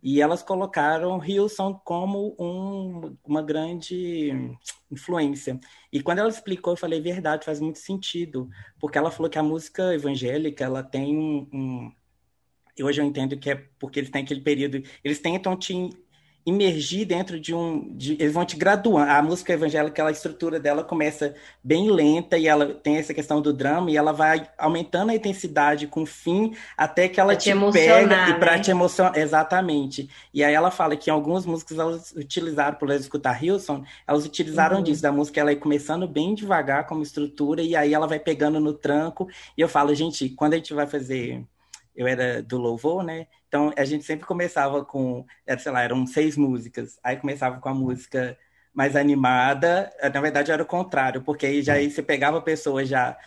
[0.02, 4.32] E elas colocaram Hilson como um, uma grande
[4.90, 5.60] influência.
[5.92, 8.50] E quando ela explicou, eu falei, verdade, faz muito sentido.
[8.80, 11.48] Porque ela falou que a música evangélica, ela tem um...
[11.54, 11.92] um...
[12.82, 14.82] Hoje eu entendo que é porque eles têm aquele período...
[15.04, 15.74] Eles tentam te
[16.46, 17.94] imergir dentro de um.
[17.96, 19.12] De, eles vão te graduando.
[19.12, 23.54] A música evangélica, a estrutura dela começa bem lenta e ela tem essa questão do
[23.54, 27.72] drama e ela vai aumentando a intensidade com o fim até que ela te, te
[27.72, 28.60] pega e para né?
[28.60, 29.18] te emocionar.
[29.18, 30.10] Exatamente.
[30.34, 34.26] E aí ela fala que em algumas músicas elas utilizaram, por elas escutar Hilson, elas
[34.26, 34.84] utilizaram uhum.
[34.84, 38.60] disso, da música ela ir começando bem devagar como estrutura e aí ela vai pegando
[38.60, 39.28] no tranco.
[39.58, 41.44] E eu falo, gente, quando a gente vai fazer
[41.96, 43.28] eu era do louvor, né?
[43.48, 47.00] Então a gente sempre começava com, era, sei lá, eram seis músicas.
[47.04, 48.38] Aí começava com a música
[48.74, 49.92] mais animada.
[50.14, 53.18] Na verdade era o contrário, porque aí já aí você pegava a pessoa já,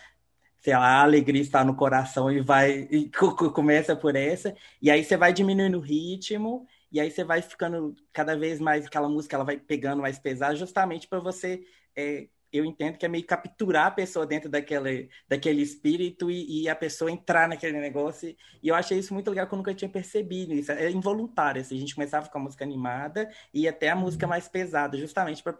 [0.61, 3.09] sei lá, a alegria está no coração e vai e
[3.53, 6.67] começa por essa, e aí você vai diminuindo o ritmo.
[6.91, 10.55] E aí você vai ficando cada vez mais aquela música, ela vai pegando mais pesada,
[10.55, 15.61] justamente para você é, eu entendo que é meio capturar a pessoa dentro daquele, daquele
[15.61, 18.35] espírito e, e, a pessoa entrar naquele negócio.
[18.61, 20.53] E eu achei isso muito legal que eu nunca tinha percebido.
[20.53, 21.61] Isso é involuntário.
[21.61, 25.43] Assim, a gente começava com a música animada e até a música mais pesada, justamente
[25.43, 25.55] para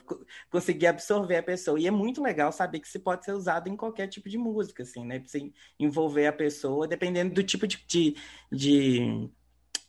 [0.50, 1.80] conseguir absorver a pessoa.
[1.80, 4.84] E é muito legal saber que isso pode ser usado em qualquer tipo de música,
[4.84, 5.20] assim, né?
[5.20, 8.16] Pra você envolver a pessoa, dependendo do tipo de, de,
[8.52, 9.30] de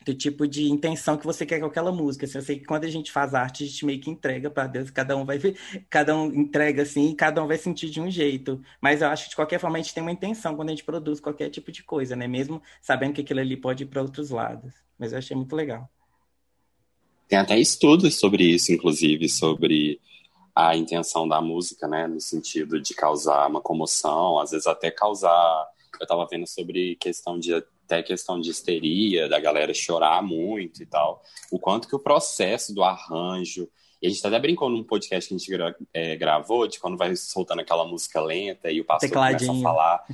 [0.07, 2.25] do tipo de intenção que você quer com aquela música.
[2.27, 4.69] Assim, eu sei que quando a gente faz arte, a gente meio que entrega para
[4.69, 5.59] Deus, cada um vai ver,
[5.91, 8.63] cada um entrega assim, e cada um vai sentir de um jeito.
[8.81, 10.85] Mas eu acho que de qualquer forma a gente tem uma intenção quando a gente
[10.85, 12.29] produz qualquer tipo de coisa, né?
[12.29, 14.73] Mesmo sabendo que aquilo ali pode ir para outros lados.
[14.97, 15.91] Mas eu achei muito legal.
[17.27, 20.01] Tem até estudos sobre isso, inclusive, sobre
[20.55, 22.07] a intenção da música, né?
[22.07, 25.67] No sentido de causar uma comoção, às vezes até causar.
[25.99, 27.53] Eu estava vendo sobre questão de
[27.87, 31.23] até questão de histeria, da galera chorar muito e tal.
[31.51, 33.69] O quanto que o processo do arranjo,
[34.07, 36.97] e a gente até brincou num podcast que a gente gra é, gravou, de quando
[36.97, 40.05] vai soltando aquela música lenta e o pastor começa a falar,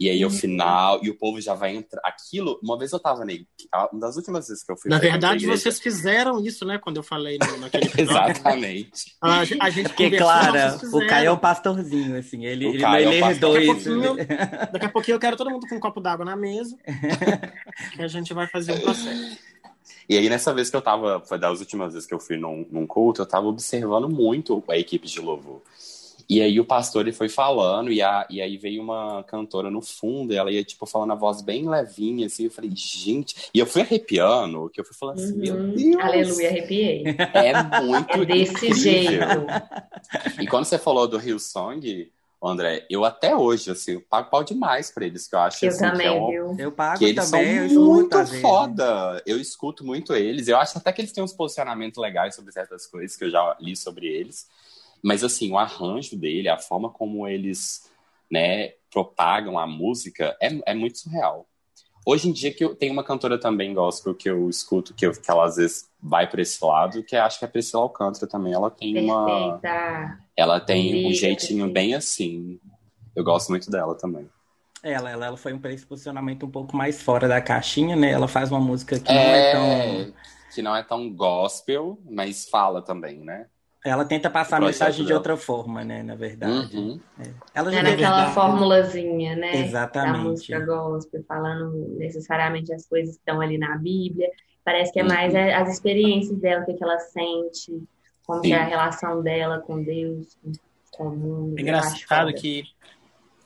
[0.00, 2.00] e aí o final, e o povo já vai entrar.
[2.02, 3.46] Aquilo, uma vez eu tava nele,
[3.92, 4.90] uma das últimas vezes que eu fui.
[4.90, 6.78] Na verdade, vocês fizeram isso, né?
[6.78, 9.14] Quando eu falei no, naquele Exatamente.
[9.20, 13.16] A, a gente Porque, Clara, o Caio é um pastorzinho, assim, ele, ele não ele
[13.16, 13.90] herdou isso.
[14.72, 16.74] Daqui a pouquinho eu quero todo mundo com um copo d'água na mesa,
[17.94, 19.51] que a gente vai fazer um processo.
[20.12, 22.66] E aí, nessa vez que eu tava, foi das últimas vezes que eu fui num,
[22.70, 25.62] num culto, eu tava observando muito a equipe de louvor.
[26.28, 29.80] E aí o pastor ele foi falando, e, a, e aí veio uma cantora no
[29.80, 33.48] fundo, e ela ia, tipo, falando a voz bem levinha, assim, eu falei, gente...
[33.54, 35.38] E eu fui arrepiando, que eu fui falando assim, uhum.
[35.38, 36.04] meu Deus...
[36.04, 37.04] Aleluia, arrepiei.
[37.32, 38.74] É muito É desse incrível.
[38.74, 40.42] jeito.
[40.42, 42.12] E quando você falou do Hillsong,
[42.48, 45.68] André, eu até hoje, assim, eu pago pau demais pra eles, que eu acho eu
[45.68, 46.56] assim, também, que, é um, viu?
[46.58, 49.22] Eu pago que eles também, são muito foda.
[49.24, 50.48] Eu escuto muito eles.
[50.48, 53.56] Eu acho até que eles têm uns posicionamentos legais sobre certas coisas que eu já
[53.60, 54.48] li sobre eles.
[55.00, 57.88] Mas, assim, o arranjo dele, a forma como eles,
[58.30, 61.46] né, propagam a música é, é muito surreal.
[62.04, 65.12] Hoje em dia que eu tenho uma cantora também gospel que eu escuto, que, eu,
[65.12, 68.26] que ela às vezes vai para esse lado, que acho que é a Priscila Alcântara
[68.26, 68.52] também.
[68.52, 69.14] Ela tem Perfeita.
[69.14, 70.18] uma.
[70.36, 72.58] Ela tem um jeitinho bem assim.
[73.14, 74.28] Eu gosto muito dela também.
[74.82, 78.10] Ela, ela, ela foi um posicionamento um pouco mais fora da caixinha, né?
[78.10, 79.14] Ela faz uma música que é...
[79.14, 80.14] não é tão.
[80.52, 83.46] Que não é tão gospel, mas fala também, né?
[83.84, 85.06] Ela tenta passar a mensagem dela.
[85.08, 86.02] de outra forma, né?
[86.04, 86.76] Na verdade.
[86.76, 87.00] Uhum.
[87.18, 87.30] É.
[87.52, 89.56] Ela já é naquela formulazinha, né?
[89.56, 90.12] Exatamente.
[90.12, 94.30] Da música gospel, falando necessariamente as coisas que estão ali na Bíblia.
[94.64, 95.54] Parece que é mais uhum.
[95.56, 97.82] as experiências dela, o que ela sente,
[98.24, 100.38] como é a relação dela com Deus,
[100.92, 101.58] com o mundo.
[101.58, 102.62] É engraçado que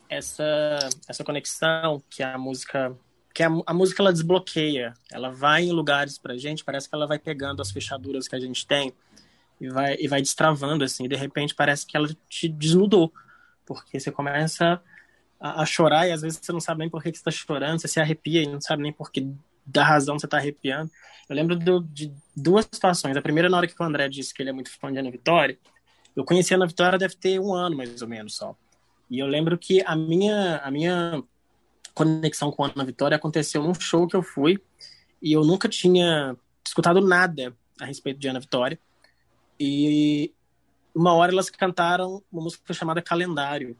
[0.09, 2.94] essa, essa conexão que a música
[3.33, 7.07] que a, a, música ela desbloqueia, ela vai em lugares pra gente, parece que ela
[7.07, 8.94] vai pegando as fechaduras que a gente tem
[9.61, 13.12] e vai, e vai destravando, assim, e de repente parece que ela te desnudou,
[13.64, 14.81] porque você começa
[15.40, 17.81] a, a chorar e às vezes você não sabe nem por que, você está chorando,
[17.81, 19.29] você se arrepia e não sabe nem por que
[19.64, 20.90] da razão você está arrepiando.
[21.29, 23.16] Eu lembro de, de, duas situações.
[23.16, 25.11] A primeira, na hora que o André disse que ele é muito fã de Ana
[25.11, 25.59] Vitória,
[26.14, 28.57] eu conheci a Ana Vitória deve ter um ano, mais ou menos, só.
[29.11, 31.23] E eu lembro que a minha, a minha
[31.95, 34.59] conexão com a Ana Vitória aconteceu num show que eu fui
[35.21, 38.79] e eu nunca tinha escutado nada a respeito de Ana Vitória.
[39.59, 40.33] E
[40.95, 43.77] uma hora elas cantaram uma música chamada Calendário.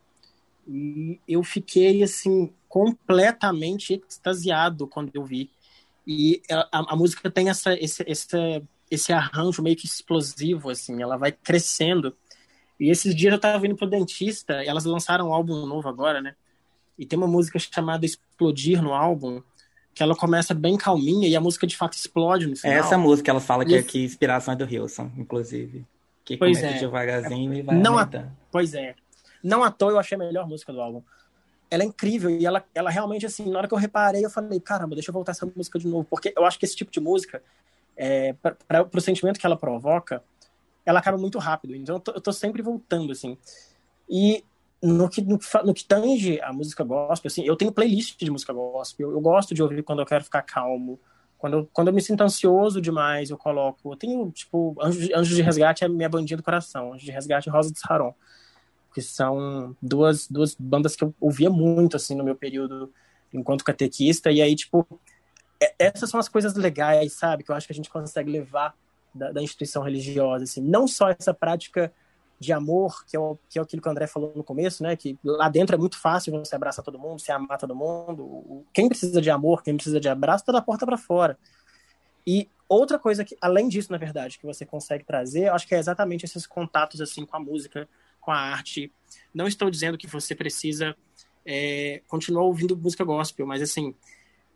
[0.67, 5.51] E eu fiquei, assim, completamente extasiado quando eu vi.
[6.07, 11.17] E a, a música tem essa, esse, esse, esse arranjo meio que explosivo, assim, ela
[11.17, 12.17] vai crescendo.
[12.79, 16.35] E esses dias eu tava vindo pro dentista, elas lançaram um álbum novo agora, né?
[16.99, 19.43] E tem uma música chamada Explodir no álbum,
[19.97, 22.77] que ela começa bem calminha e a música de fato explode no final.
[22.77, 25.87] Essa música, ela fala que, é que inspiração é do Hilson, inclusive.
[26.23, 26.81] Que pois começa é.
[26.81, 28.07] devagarzinho e vai Não a...
[28.53, 28.95] Pois é.
[29.43, 31.03] Não à toa eu achei a melhor música do álbum.
[31.71, 34.61] Ela é incrível e ela, ela realmente, assim, na hora que eu reparei, eu falei,
[34.61, 36.05] caramba, deixa eu voltar essa música de novo.
[36.05, 37.43] Porque eu acho que esse tipo de música
[37.97, 38.35] é,
[38.69, 40.23] para o sentimento que ela provoca,
[40.85, 41.75] ela acaba muito rápido.
[41.75, 43.39] Então eu tô, eu tô sempre voltando, assim.
[44.07, 44.45] E
[44.83, 48.53] no que, no, no, que tange a música gospel, assim, eu tenho playlist de música
[48.53, 51.01] gospel, eu, eu, gosto de ouvir quando eu quero ficar calmo.
[51.39, 53.93] Quando eu, quando eu me sinto ansioso demais, eu coloco.
[53.93, 57.49] Eu tenho, tipo, Anjos Anjo de Resgate é minha bandinha do coração, Anjos de Resgate
[57.49, 58.15] e Rosa de Saron.
[58.95, 62.91] Que são duas, duas bandas que eu ouvia muito, assim, no meu período
[63.33, 64.31] enquanto catequista.
[64.31, 64.87] E aí, tipo,
[65.63, 67.45] é, essas são as coisas legais, sabe?
[67.45, 68.75] Que eu acho que a gente consegue levar
[69.15, 70.63] da, da instituição religiosa, assim.
[70.63, 71.93] Não só essa prática
[72.39, 74.95] de amor, que é, o, que é aquilo que o André falou no começo, né?
[74.95, 78.65] Que lá dentro é muito fácil você abraçar todo mundo, você amar todo mundo.
[78.73, 81.39] Quem precisa de amor, quem precisa de abraço, tá da porta para fora.
[82.27, 85.75] E outra coisa que, além disso, na verdade, que você consegue trazer, eu acho que
[85.75, 87.89] é exatamente esses contatos assim com a música,
[88.21, 88.93] com a arte.
[89.33, 90.97] Não estou dizendo que você precisa
[91.45, 93.95] é, continuar ouvindo música gospel, mas assim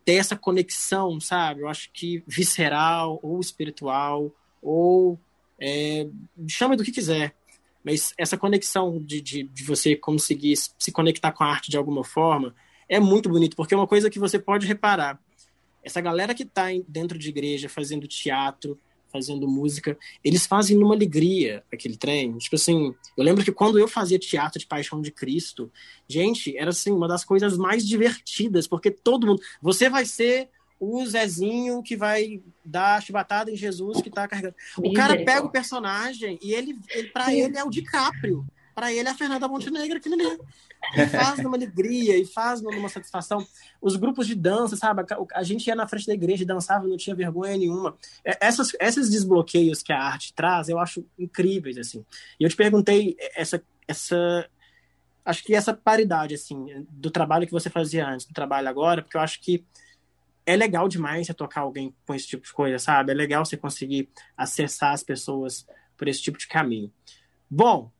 [0.05, 1.63] ter essa conexão, sabe?
[1.63, 5.19] Eu acho que visceral ou espiritual ou
[5.59, 6.09] é,
[6.49, 7.35] chame do que quiser,
[7.85, 12.05] mas essa conexão de, de, de, você conseguir se conectar com a arte de alguma
[12.05, 12.55] forma
[12.89, 15.19] é muito bonito, porque é uma coisa que você pode reparar.
[15.83, 18.79] Essa galera que está dentro de igreja fazendo teatro,
[19.11, 22.37] fazendo música, eles fazem numa alegria aquele trem.
[22.39, 25.71] Tipo assim, eu lembro que quando eu fazia teatro de Paixão de Cristo,
[26.09, 29.43] gente, era assim, uma das coisas mais divertidas, porque todo mundo.
[29.61, 30.49] Você vai ser
[30.81, 34.55] o Zezinho que vai dar chibatada em Jesus que tá carregando.
[34.79, 38.47] O cara pega o personagem e ele, ele para ele é o DiCaprio.
[38.75, 40.39] Para ele é a Fernanda Montenegro aquilo ali.
[40.97, 43.47] E faz numa alegria, e faz numa satisfação.
[43.83, 45.05] Os grupos de dança, sabe?
[45.35, 47.95] A gente ia na frente da igreja e dançava, não tinha vergonha nenhuma.
[48.25, 52.03] É, essas, esses desbloqueios que a arte traz, eu acho incríveis, assim.
[52.39, 54.49] E eu te perguntei essa, essa
[55.25, 59.17] acho que essa paridade, assim, do trabalho que você fazia antes, do trabalho agora, porque
[59.17, 59.63] eu acho que
[60.51, 63.13] é legal demais você tocar alguém com esse tipo de coisa, sabe?
[63.13, 66.93] É legal você conseguir acessar as pessoas por esse tipo de caminho.
[67.49, 67.93] Bom,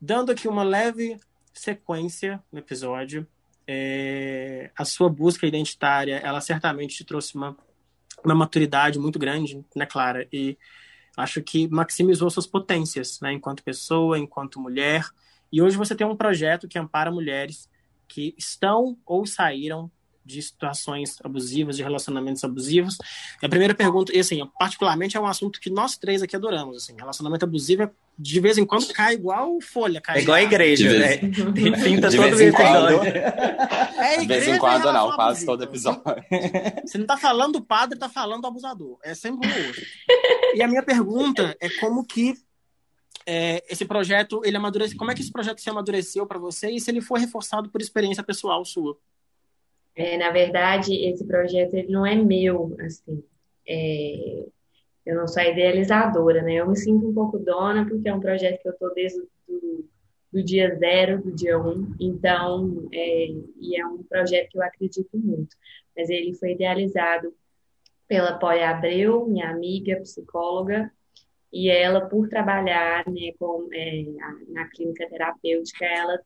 [0.00, 1.18] dando aqui uma leve
[1.52, 3.26] sequência no episódio,
[3.66, 7.56] é, a sua busca identitária, ela certamente te trouxe uma,
[8.24, 10.28] uma maturidade muito grande, né, Clara?
[10.32, 10.56] E
[11.16, 15.04] acho que maximizou suas potências, né, enquanto pessoa, enquanto mulher.
[15.50, 17.68] E hoje você tem um projeto que ampara mulheres
[18.06, 19.90] que estão ou saíram
[20.24, 22.96] de situações abusivas, de relacionamentos abusivos.
[23.42, 26.94] A primeira pergunta, e assim, particularmente é um assunto que nós três aqui adoramos, assim,
[26.96, 30.18] relacionamento abusivo é, de vez em quando cai igual folha, cai.
[30.18, 31.16] É igual a igreja, de né?
[31.82, 33.04] Pinta de todo vez em quando.
[33.04, 36.02] É de vez em quando não, quase todo episódio.
[36.84, 38.98] Você não tá falando do padre, tá falando do abusador.
[39.02, 39.82] É sempre um outro.
[40.54, 42.34] E a minha pergunta é como que
[43.26, 46.80] é, esse projeto, ele amadureceu, como é que esse projeto se amadureceu para você e
[46.80, 48.98] se ele foi reforçado por experiência pessoal sua?
[49.96, 53.22] É, na verdade, esse projeto ele não é meu, assim.
[53.66, 54.44] É,
[55.06, 56.54] eu não sou a idealizadora, né?
[56.54, 59.88] Eu me sinto um pouco dona, porque é um projeto que eu estou desde do,
[60.32, 61.94] do, dia zero, do dia um.
[62.00, 63.26] Então, é,
[63.60, 65.56] e é um projeto que eu acredito muito.
[65.96, 67.32] Mas ele foi idealizado
[68.08, 70.90] pela Poia Abreu, minha amiga psicóloga,
[71.52, 74.04] e ela, por trabalhar né, com, é,
[74.48, 76.18] na clínica terapêutica, ela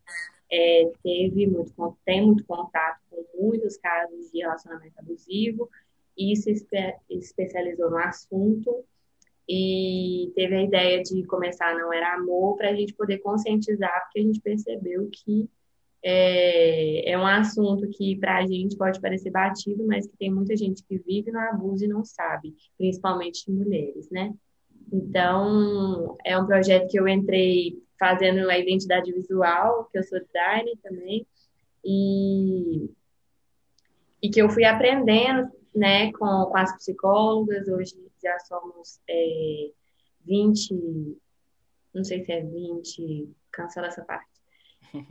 [0.50, 5.68] é, teve muito, tem muito contato com muitos casos de relacionamento abusivo
[6.16, 8.84] e se espe especializou no assunto
[9.48, 14.20] e teve a ideia de começar Não Era Amor para a gente poder conscientizar, porque
[14.20, 15.48] a gente percebeu que
[16.02, 20.56] é, é um assunto que para a gente pode parecer batido, mas que tem muita
[20.56, 24.32] gente que vive no abuso e não sabe, principalmente mulheres, né?
[24.92, 30.76] Então, é um projeto que eu entrei fazendo a identidade visual, que eu sou designer
[30.82, 31.26] também,
[31.84, 32.90] e,
[34.22, 39.70] e que eu fui aprendendo né, com, com as psicólogas, hoje já somos é,
[40.24, 41.16] 20,
[41.94, 44.26] não sei se é 20, cancela essa parte.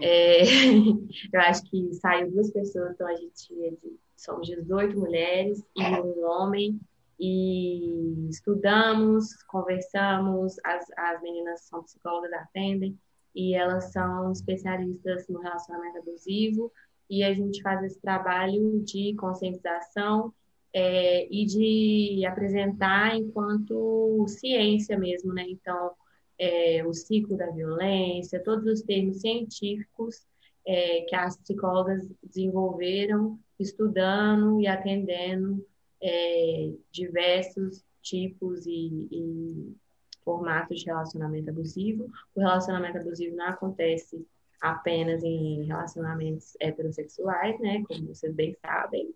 [0.01, 0.41] É,
[1.31, 3.71] eu acho que saiu duas pessoas, então a gente é
[4.17, 6.79] somos 18 mulheres e um homem,
[7.19, 12.97] e estudamos, conversamos, as, as meninas são psicólogas, atendem,
[13.35, 16.71] e elas são especialistas no relacionamento abusivo,
[17.09, 20.33] e a gente faz esse trabalho de conscientização
[20.73, 25.45] é, e de apresentar enquanto ciência mesmo, né?
[25.47, 25.91] Então,
[26.37, 30.25] é, o ciclo da violência, todos os termos científicos
[30.65, 35.65] é, que as psicólogas desenvolveram, estudando e atendendo
[36.01, 39.75] é, diversos tipos e, e
[40.23, 42.09] formatos de relacionamento abusivo.
[42.35, 44.25] O relacionamento abusivo não acontece
[44.61, 47.83] apenas em relacionamentos heterossexuais, né?
[47.87, 49.13] Como vocês bem sabem.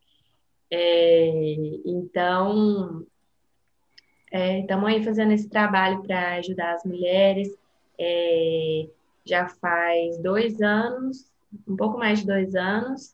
[0.69, 1.55] É,
[1.85, 3.05] então,
[4.31, 7.53] Estamos é, aí fazendo esse trabalho para ajudar as mulheres.
[7.99, 8.87] É,
[9.25, 11.29] já faz dois anos,
[11.67, 13.13] um pouco mais de dois anos,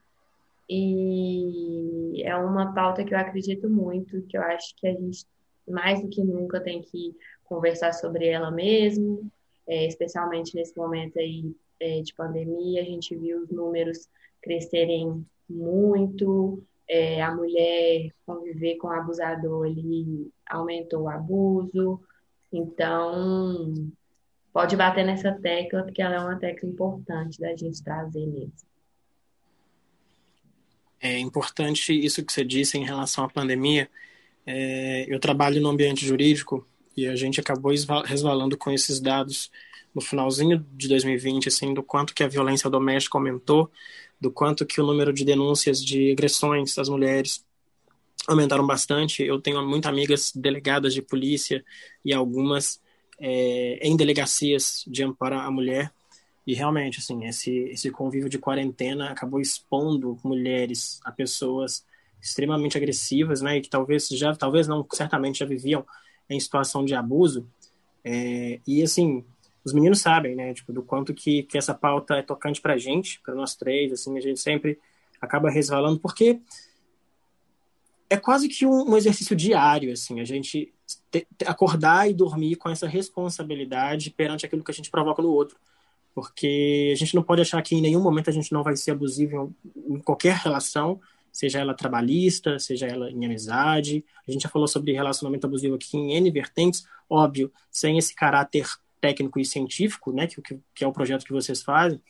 [0.69, 5.25] e é uma pauta que eu acredito muito, que eu acho que a gente,
[5.67, 7.15] mais do que nunca, tem que
[7.45, 9.31] conversar sobre ela mesmo,
[9.67, 14.09] é, especialmente nesse momento aí é, de pandemia, a gente viu os números
[14.41, 22.01] crescerem muito, é, a mulher conviver com o abusador, ele aumentou o abuso,
[22.51, 23.73] então
[24.53, 28.67] pode bater nessa tecla, porque ela é uma tecla importante da gente trazer mesmo.
[30.99, 33.89] É importante isso que você disse em relação à pandemia.
[34.45, 37.71] É, eu trabalho no ambiente jurídico e a gente acabou
[38.03, 39.51] resvalando com esses dados
[39.93, 43.71] no finalzinho de 2020, assim, do quanto que a violência doméstica aumentou,
[44.19, 47.45] do quanto que o número de denúncias de agressões das mulheres
[48.27, 49.23] aumentaram bastante.
[49.23, 51.63] Eu tenho muitas amigas delegadas de polícia
[52.03, 52.81] e algumas
[53.19, 55.91] é, em delegacias de amparo à mulher.
[56.47, 61.85] E realmente, assim, esse, esse convívio de quarentena acabou expondo mulheres a pessoas
[62.21, 65.85] extremamente agressivas, né, e que talvez já, talvez não, certamente já viviam
[66.29, 67.45] em situação de abuso.
[68.01, 69.25] É, e assim,
[69.61, 73.19] os meninos sabem, né, tipo, do quanto que, que essa pauta é tocante pra gente,
[73.19, 74.79] para nós três, assim, a gente sempre
[75.19, 76.39] acaba resvalando, porque
[78.09, 80.73] é quase que um, um exercício diário, assim, a gente
[81.11, 85.29] te, te, acordar e dormir com essa responsabilidade perante aquilo que a gente provoca no
[85.29, 85.57] outro.
[86.17, 88.89] Porque a gente não pode achar que em nenhum momento a gente não vai ser
[88.89, 89.53] abusivo
[89.87, 90.99] em, qualquer relação,
[91.31, 94.03] seja ela trabalhista, seja ela em amizade.
[94.27, 98.65] A gente já falou sobre relacionamento abusivo aqui em N vertentes, óbvio, sem esse caráter
[98.99, 100.41] técnico e científico, né, que,
[100.73, 102.01] que é o projeto que vocês fazem,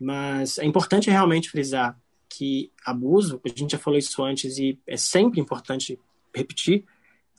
[0.00, 4.96] mas é importante realmente frisar que abuso, a gente já falou isso antes e é
[4.96, 6.00] sempre importante
[6.34, 6.86] repetir,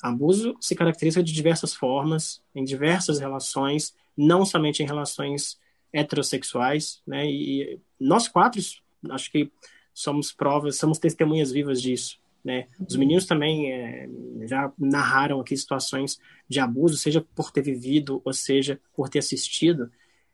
[0.04, 5.58] abuso se caracteriza de diversas formas, em diversas relações, não somente em relações
[5.96, 7.26] heterossexuais, né?
[7.26, 8.62] E nós quatro,
[9.10, 9.50] acho que
[9.94, 12.20] somos provas, somos testemunhas vivas disso.
[12.44, 12.68] Né?
[12.88, 14.08] Os meninos também é,
[14.46, 19.90] já narraram aqui situações de abuso, seja por ter vivido, ou seja, por ter assistido.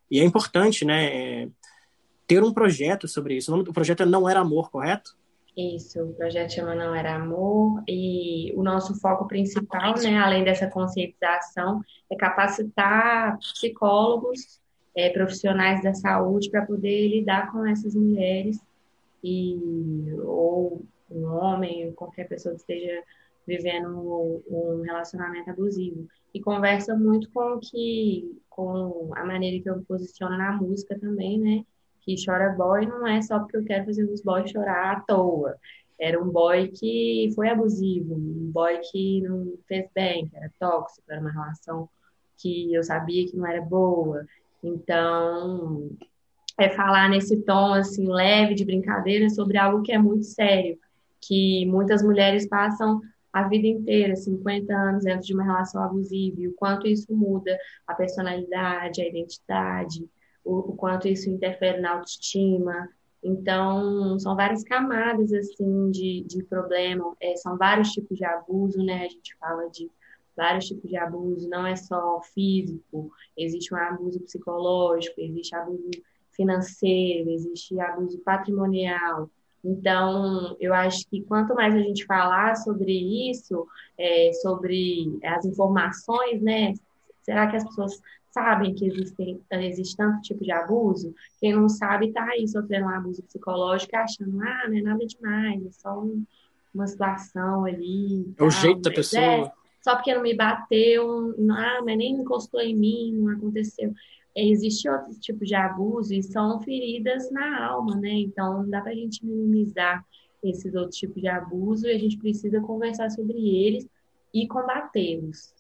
[0.10, 1.48] E é importante né, é,
[2.28, 3.50] ter um projeto sobre isso.
[3.50, 5.16] O nome do projeto é Não Era Amor, correto?
[5.56, 10.68] Isso, o projeto chama Não Era Amor e o nosso foco principal, né, além dessa
[10.68, 14.61] conscientização, é capacitar psicólogos,
[14.96, 18.60] é, profissionais da saúde para poder lidar com essas mulheres
[19.24, 19.58] e
[20.24, 23.04] ou um homem, qualquer pessoa que esteja
[23.46, 26.08] vivendo um relacionamento abusivo.
[26.34, 31.40] E conversa muito com que com a maneira que eu me posiciono na música também,
[31.40, 31.66] né?
[32.02, 35.56] Que chora boy não é só porque eu quero fazer os boys chorar à toa.
[36.00, 41.12] Era um boy que foi abusivo, um boy que não fez bem, que era tóxico,
[41.12, 41.88] era uma relação
[42.38, 44.26] que eu sabia que não era boa.
[44.64, 45.90] Então,
[46.60, 50.78] é falar nesse tom assim leve de brincadeira sobre algo que é muito sério
[51.22, 53.00] que muitas mulheres passam
[53.32, 57.58] a vida inteira, 50 anos dentro de uma relação abusiva, e o quanto isso muda
[57.88, 60.10] a personalidade, a identidade,
[60.44, 62.90] o, o quanto isso interfere na autoestima.
[63.24, 69.06] Então, são várias camadas, assim, de, de problema, é, são vários tipos de abuso, né?
[69.06, 69.90] A gente fala de
[70.42, 75.90] vários tipos de abuso, não é só físico, existe um abuso psicológico, existe abuso
[76.32, 79.30] financeiro, existe abuso patrimonial,
[79.64, 83.68] então, eu acho que quanto mais a gente falar sobre isso,
[83.98, 86.74] é, sobre as informações, né?
[87.22, 91.14] Será que as pessoas sabem que existem, existe tanto tipo de abuso?
[91.40, 95.64] Quem não sabe está aí sofrendo um abuso psicológico, achando, ah, não é nada demais,
[95.64, 96.26] é só um,
[96.74, 98.34] uma situação ali.
[98.38, 99.22] É o jeito da pessoa.
[99.22, 99.52] É,
[99.82, 103.94] só porque não me bateu, ah, mas nem encostou em mim, não aconteceu
[104.36, 108.12] existe outro tipo de abuso e são feridas na alma, né?
[108.12, 110.06] Então, não dá para a gente minimizar
[110.44, 113.88] esses outros tipos de abuso e a gente precisa conversar sobre eles
[114.34, 115.54] e combatê-los.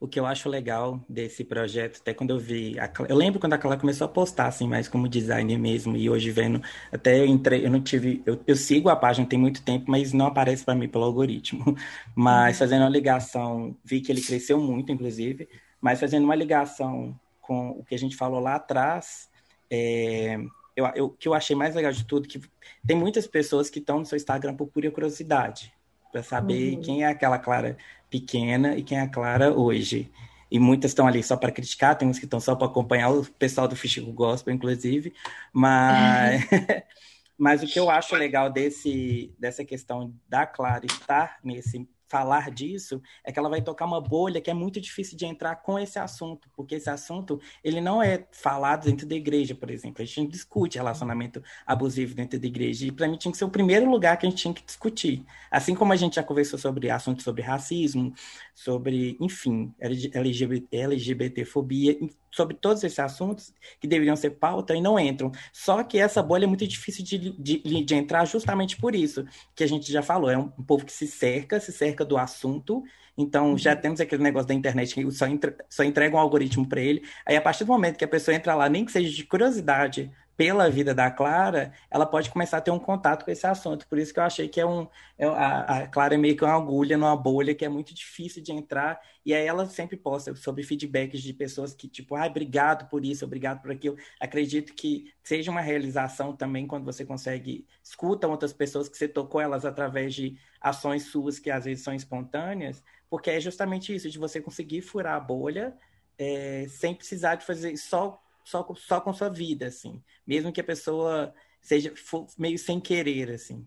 [0.00, 3.52] O que eu acho legal desse projeto, até quando eu vi, a, eu lembro quando
[3.52, 7.26] a Clara começou a postar, assim, mais como designer mesmo, e hoje vendo, até eu
[7.26, 10.64] entrei, eu não tive, eu, eu sigo a página tem muito tempo, mas não aparece
[10.64, 11.76] para mim pelo algoritmo.
[12.14, 15.48] Mas fazendo uma ligação, vi que ele cresceu muito, inclusive,
[15.80, 19.28] mas fazendo uma ligação com o que a gente falou lá atrás,
[19.70, 20.38] é,
[20.76, 22.40] eu, eu, o que eu achei mais legal de tudo que
[22.86, 25.72] tem muitas pessoas que estão no seu Instagram por pura curiosidade,
[26.12, 26.80] para saber uhum.
[26.80, 27.76] quem é aquela Clara
[28.10, 30.10] pequena e quem é a Clara hoje.
[30.50, 33.24] E muitas estão ali só para criticar, tem uns que estão só para acompanhar o
[33.24, 35.14] pessoal do Fichico Gospel, inclusive.
[35.52, 36.42] Mas,
[37.38, 43.00] mas o que eu acho legal desse, dessa questão da Clara estar nesse falar disso
[43.22, 45.96] é que ela vai tocar uma bolha que é muito difícil de entrar com esse
[45.96, 50.02] assunto, porque esse assunto ele não é falado dentro da igreja, por exemplo.
[50.02, 53.50] A gente discute relacionamento abusivo dentro da igreja e para mim tinha que ser o
[53.50, 55.24] primeiro lugar que a gente tinha que discutir.
[55.50, 58.12] Assim como a gente já conversou sobre assuntos sobre racismo,
[58.52, 61.96] sobre, enfim, LGBT, LGBTfobia,
[62.30, 65.32] sobre todos esses assuntos que deveriam ser pauta e não entram.
[65.52, 69.24] Só que essa bolha é muito difícil de, de, de entrar justamente por isso,
[69.54, 72.16] que a gente já falou, é um, um povo que se cerca, se cerca do
[72.16, 72.82] assunto,
[73.16, 73.80] então já uhum.
[73.80, 75.26] temos aquele negócio da internet que só,
[75.68, 78.54] só entrega um algoritmo para ele, aí a partir do momento que a pessoa entra
[78.54, 80.10] lá, nem que seja de curiosidade
[80.40, 83.86] pela vida da Clara, ela pode começar a ter um contato com esse assunto.
[83.86, 84.88] Por isso que eu achei que é um.
[85.18, 88.42] É, a, a, Clara é meio que uma agulha numa bolha que é muito difícil
[88.42, 88.98] de entrar.
[89.22, 93.22] E aí ela sempre posta sobre feedbacks de pessoas que, tipo, ah, obrigado por isso,
[93.22, 93.98] obrigado por aquilo.
[94.18, 99.42] Acredito que seja uma realização também quando você consegue, escuta outras pessoas que você tocou
[99.42, 104.18] elas através de ações suas que às vezes são espontâneas, porque é justamente isso, de
[104.18, 105.76] você conseguir furar a bolha
[106.16, 110.02] é, sem precisar de fazer só só, só com sua vida, assim.
[110.26, 111.92] Mesmo que a pessoa seja
[112.38, 113.66] meio sem querer, assim.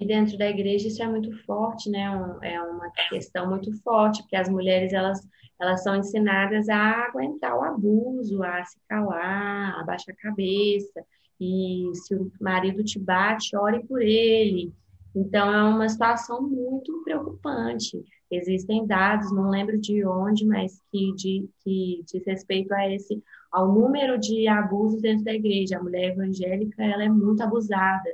[0.00, 2.04] E dentro da igreja isso é muito forte, né?
[2.42, 5.20] É uma questão muito forte, porque as mulheres elas,
[5.60, 11.04] elas são ensinadas a aguentar o abuso, a se calar, a baixar a cabeça.
[11.40, 14.72] E se o marido te bate, ore por ele.
[15.14, 18.00] Então é uma situação muito preocupante.
[18.30, 23.20] Existem dados, não lembro de onde, mas que, de, que diz respeito a esse
[23.50, 25.78] ao número de abusos dentro da igreja.
[25.78, 28.08] A mulher evangélica ela é muito abusada.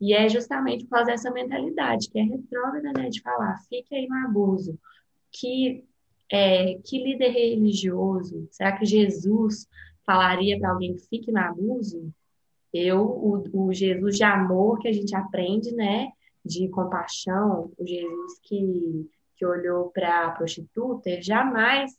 [0.00, 4.08] E é justamente por causa dessa mentalidade, que é retrógrada, né, de falar, fique aí
[4.08, 4.78] no abuso.
[5.30, 5.84] Que,
[6.30, 9.68] é, que líder religioso, será que Jesus
[10.06, 12.10] falaria para alguém que fique no abuso?
[12.72, 16.08] Eu, o, o Jesus de amor que a gente aprende, né,
[16.44, 19.06] de compaixão, o Jesus que,
[19.36, 21.92] que olhou para a prostituta, jamais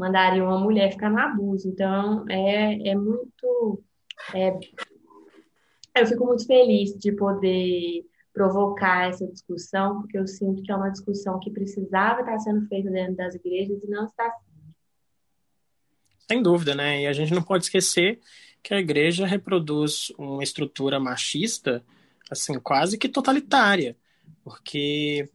[0.00, 1.68] mandaria uma mulher ficar no abuso.
[1.68, 3.82] Então, é, é muito.
[4.34, 4.58] É,
[5.94, 10.88] eu fico muito feliz de poder provocar essa discussão, porque eu sinto que é uma
[10.88, 14.50] discussão que precisava estar sendo feita dentro das igrejas e não está sendo.
[16.28, 17.02] Sem dúvida, né?
[17.02, 18.20] E a gente não pode esquecer
[18.62, 21.84] que a igreja reproduz uma estrutura machista,
[22.30, 23.96] assim, quase que totalitária.
[24.42, 25.28] Porque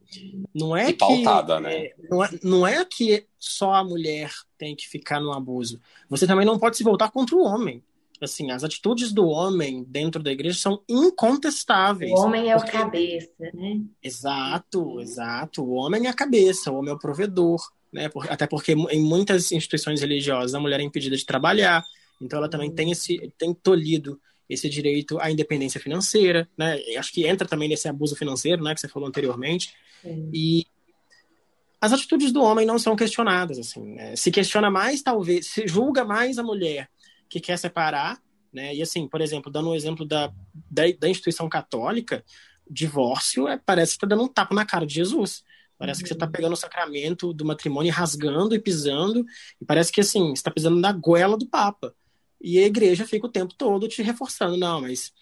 [0.53, 1.63] não é e pautada, que.
[1.63, 1.75] Né?
[1.75, 5.79] É, não, é, não é que só a mulher tem que ficar no abuso.
[6.09, 7.83] Você também não pode se voltar contra o homem.
[8.21, 12.11] Assim, as atitudes do homem dentro da igreja são incontestáveis.
[12.11, 12.69] O homem é porque...
[12.69, 13.81] o cabeça, né?
[14.01, 15.63] Exato, exato.
[15.63, 17.61] O homem é a cabeça, o homem é o provedor.
[17.91, 18.09] Né?
[18.29, 21.83] Até porque em muitas instituições religiosas a mulher é impedida de trabalhar.
[22.21, 24.19] Então ela também tem esse tem tolhido
[24.49, 26.79] esse direito à independência financeira, né?
[26.97, 29.73] Acho que entra também nesse abuso financeiro, né, que você falou anteriormente.
[30.01, 30.29] Sim.
[30.33, 30.67] E
[31.81, 33.95] as atitudes do homem não são questionadas, assim.
[33.95, 34.15] Né?
[34.15, 36.89] Se questiona mais, talvez, se julga mais a mulher
[37.29, 38.21] que quer separar,
[38.53, 38.73] né?
[38.73, 40.31] E assim, por exemplo, dando um exemplo da,
[40.71, 42.23] da, da instituição católica,
[42.69, 45.43] divórcio é, parece que está dando um tapa na cara de Jesus.
[45.77, 46.03] Parece uhum.
[46.03, 46.31] que você está uhum.
[46.31, 49.25] pegando o sacramento do matrimônio rasgando e pisando,
[49.61, 51.93] e parece que assim, está pisando na goela do Papa.
[52.41, 55.13] E a igreja fica o tempo todo te reforçando, não, mas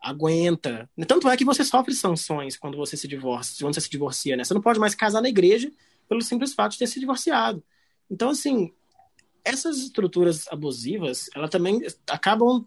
[0.00, 0.88] aguenta.
[1.06, 4.44] Tanto é que você sofre sanções quando você se divorcia, quando você se divorcia, né?
[4.44, 5.70] Você não pode mais casar na igreja
[6.08, 7.62] pelo simples fato de ter se divorciado.
[8.10, 8.72] Então, assim,
[9.44, 12.66] essas estruturas abusivas, elas também acabam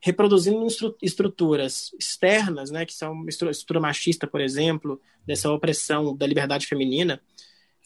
[0.00, 0.66] reproduzindo
[1.00, 7.22] estruturas externas, né, que são estrutura machista, por exemplo, dessa opressão da liberdade feminina,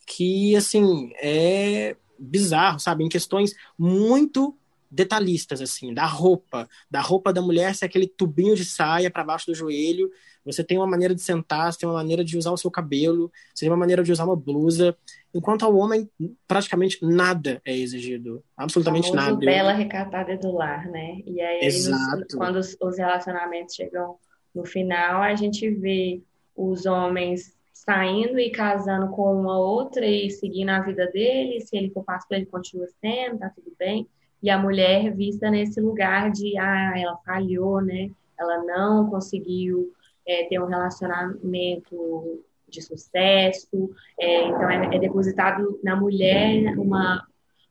[0.05, 4.57] que assim é bizarro, sabe, em questões muito
[4.91, 9.47] detalhistas, assim, da roupa, da roupa da mulher ser aquele tubinho de saia para baixo
[9.47, 10.11] do joelho,
[10.45, 13.31] você tem uma maneira de sentar, você tem uma maneira de usar o seu cabelo,
[13.55, 14.97] você tem uma maneira de usar uma blusa,
[15.35, 16.09] enquanto ao homem
[16.47, 19.37] praticamente nada é exigido, absolutamente nada.
[19.37, 21.21] bela recatada do lar, né?
[21.27, 21.65] E aí.
[21.67, 24.17] Nos, quando os, os relacionamentos chegam
[24.55, 26.23] no final, a gente vê
[26.57, 31.91] os homens saindo e casando com uma outra e seguindo a vida dele, se ele
[31.91, 34.09] for pastor, ele continua sendo, tá tudo bem
[34.43, 38.11] e a mulher vista nesse lugar de ah, ela falhou, né?
[38.39, 39.93] Ela não conseguiu
[40.27, 47.27] é, ter um relacionamento de sucesso, é, então é, é, depositado na mulher uma,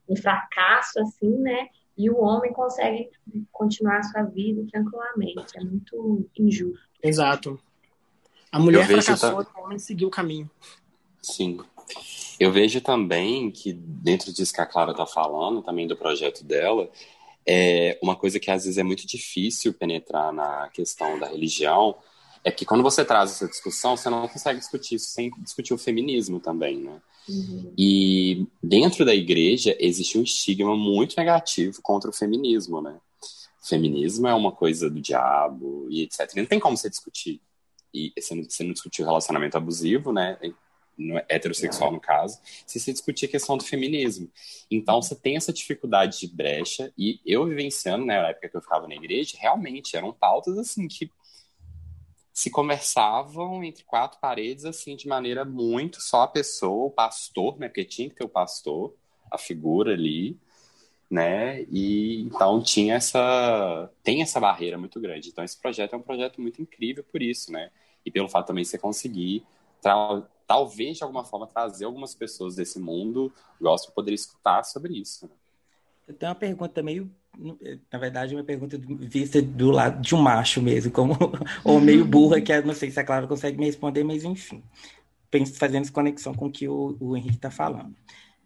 [0.10, 1.68] um fracasso assim, né?
[1.98, 3.10] E o homem consegue
[3.52, 5.58] continuar a sua vida tranquilamente.
[5.58, 6.88] É muito injusto.
[7.02, 7.60] Exato.
[8.52, 9.52] A mulher fracassou tá...
[9.56, 10.50] e o homem seguiu o caminho.
[11.22, 11.60] Sim.
[12.40, 16.90] Eu vejo também que, dentro disso que a Clara está falando, também do projeto dela,
[17.46, 21.96] é uma coisa que às vezes é muito difícil penetrar na questão da religião,
[22.44, 25.78] é que quando você traz essa discussão, você não consegue discutir isso sem discutir o
[25.78, 27.02] feminismo também, né?
[27.28, 27.74] Uhum.
[27.78, 33.00] E dentro da igreja existe um estigma muito negativo contra o feminismo, né?
[33.62, 36.34] O feminismo é uma coisa do diabo e etc.
[36.36, 37.42] Não tem como você discutir.
[37.94, 40.38] E você não, você não discutir o relacionamento abusivo, né?
[40.98, 44.32] No, heterossexual no caso, se você discutir a questão do feminismo.
[44.72, 48.62] Então você tem essa dificuldade de brecha, e eu vivenciando, né, na época que eu
[48.62, 51.12] ficava na igreja, realmente eram pautas assim que
[52.38, 57.68] se conversavam entre quatro paredes, assim, de maneira muito só a pessoa, o pastor, né?
[57.68, 58.94] Porque tinha que ter o pastor,
[59.32, 60.38] a figura ali,
[61.10, 61.64] né?
[61.64, 63.92] E então tinha essa.
[64.04, 65.30] tem essa barreira muito grande.
[65.30, 67.72] Então, esse projeto é um projeto muito incrível por isso, né?
[68.06, 69.44] E pelo fato também de você conseguir
[70.48, 73.32] talvez de alguma forma trazer algumas pessoas desse mundo
[73.62, 75.26] gosto de poder escutar sobre isso.
[75.26, 75.32] Né?
[76.08, 77.12] Eu tenho uma pergunta meio
[77.92, 81.16] na verdade, uma pergunta vista do lado de um macho mesmo, como
[81.64, 84.64] ou meio burra, que não sei se a Clara consegue me responder, mas enfim,
[85.56, 87.96] fazendo conexão com o que o, o Henrique está falando.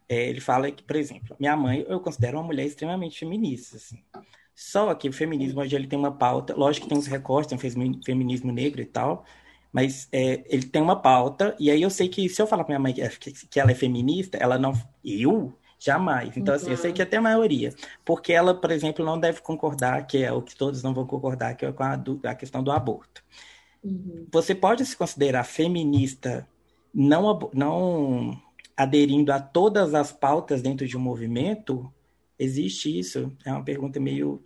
[0.10, 4.04] É, ele fala que, por exemplo, minha mãe eu considero uma mulher extremamente feminista, assim.
[4.54, 7.58] Só que o feminismo hoje ele tem uma pauta, lógico que tem uns recortes, tem
[7.58, 9.26] um feminismo negro e tal,
[9.72, 12.74] mas é, ele tem uma pauta, e aí eu sei que se eu falar para
[12.74, 14.74] minha mãe que, que ela é feminista, ela não.
[15.04, 15.54] Eu?
[15.84, 16.38] Jamais.
[16.38, 17.74] Então, assim, eu sei que até a maioria.
[18.06, 21.56] Porque ela, por exemplo, não deve concordar, que é o que todos não vão concordar,
[21.56, 23.24] que é com a, do, a questão do aborto.
[23.84, 24.28] Uhum.
[24.32, 26.48] Você pode se considerar feminista
[26.94, 28.40] não, não
[28.78, 31.92] aderindo a todas as pautas dentro de um movimento?
[32.38, 33.36] Existe isso?
[33.44, 34.40] É uma pergunta meio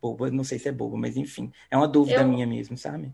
[0.00, 3.12] boba, não sei se é boba, mas enfim, é uma dúvida eu, minha mesmo, sabe?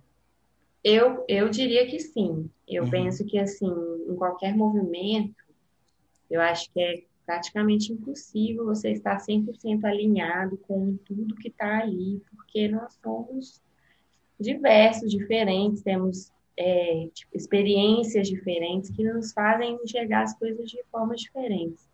[0.89, 2.49] Eu, eu diria que sim.
[2.67, 2.91] Eu uhum.
[2.91, 3.71] penso que, assim,
[4.09, 5.37] em qualquer movimento,
[6.31, 12.23] eu acho que é praticamente impossível você estar 100% alinhado com tudo que está ali,
[12.31, 13.61] porque nós somos
[14.41, 21.21] diversos, diferentes, temos é, tipo, experiências diferentes que nos fazem enxergar as coisas de formas
[21.21, 21.87] diferentes.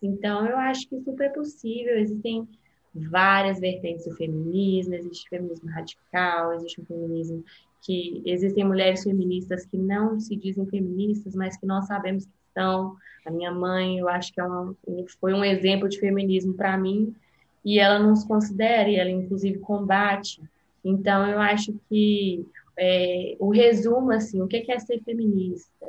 [0.00, 1.98] Então, eu acho que super possível.
[1.98, 2.48] Existem
[2.94, 7.44] várias vertentes do feminismo, existe o feminismo radical, existe o feminismo
[7.80, 12.96] que existem mulheres feministas que não se dizem feministas, mas que nós sabemos que são.
[13.26, 14.74] A minha mãe, eu acho que é uma,
[15.20, 17.14] foi um exemplo de feminismo para mim,
[17.62, 20.40] e ela nos considera, e ela inclusive combate.
[20.82, 22.46] Então, eu acho que
[22.78, 25.86] é, o resumo, assim, o que é ser feminista?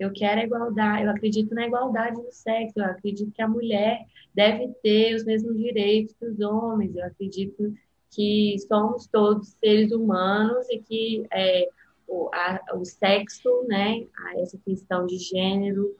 [0.00, 4.06] Eu quero a igualdade, eu acredito na igualdade do sexo, eu acredito que a mulher
[4.34, 7.74] deve ter os mesmos direitos que os homens, eu acredito
[8.10, 11.68] que somos todos seres humanos e que é,
[12.06, 14.04] o, a, o sexo, né,
[14.38, 15.94] essa questão de gênero,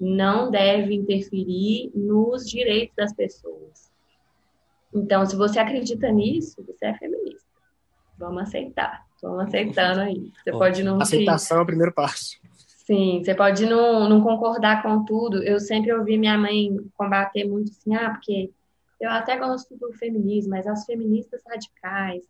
[0.00, 3.90] não deve interferir nos direitos das pessoas.
[4.94, 7.46] Então, se você acredita nisso, você é feminista.
[8.18, 9.04] Vamos aceitar.
[9.22, 10.32] Vamos aceitando aí.
[10.42, 11.00] Você Bom, pode não.
[11.00, 11.60] Aceitação se...
[11.60, 12.38] é o primeiro passo.
[12.86, 15.42] Sim, você pode não, não concordar com tudo.
[15.42, 18.50] Eu sempre ouvi minha mãe combater muito assim, ah, porque
[19.00, 22.24] eu até gosto do feminismo, mas as feministas radicais.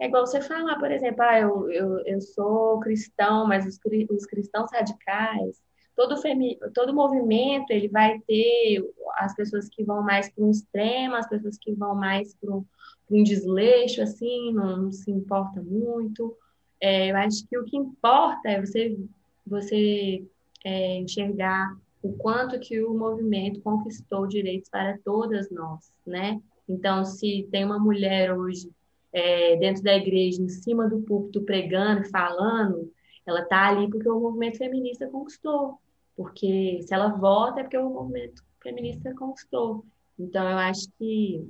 [0.00, 3.78] É igual você falar, por exemplo, ah, eu, eu, eu sou cristão, mas os,
[4.10, 5.60] os cristãos radicais
[5.98, 11.16] todo, femi todo movimento ele vai ter as pessoas que vão mais para um extremo,
[11.16, 16.36] as pessoas que vão mais para um, desleixo, assim, não, não se importa muito.
[16.80, 18.96] É, eu acho que o que importa é você,
[19.44, 20.24] você
[20.64, 26.40] é, enxergar o quanto que o movimento conquistou direitos para todas nós, né?
[26.68, 28.70] Então, se tem uma mulher hoje
[29.12, 32.92] é, dentro da igreja, em cima do púlpito, pregando, falando,
[33.26, 35.78] ela está ali porque o movimento feminista conquistou.
[36.16, 39.84] Porque se ela vota é porque o movimento feminista conquistou.
[40.18, 41.48] Então, eu acho que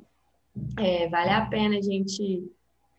[0.79, 2.51] é, vale a pena a gente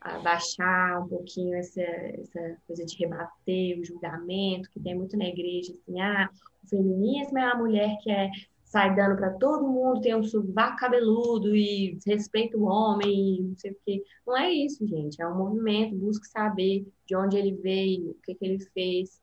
[0.01, 5.73] abaixar um pouquinho essa, essa coisa de rebater o julgamento, que tem muito na igreja,
[5.73, 6.29] assim, ah,
[6.63, 8.29] o feminismo é a mulher que é,
[8.63, 13.71] sai dando para todo mundo, tem um sovaco cabeludo e respeita o homem, não sei
[13.71, 14.03] o quê.
[14.25, 15.21] Não é isso, gente.
[15.21, 19.19] É um movimento, busca saber de onde ele veio, o que, que ele fez,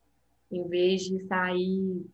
[0.50, 2.04] em vez de sair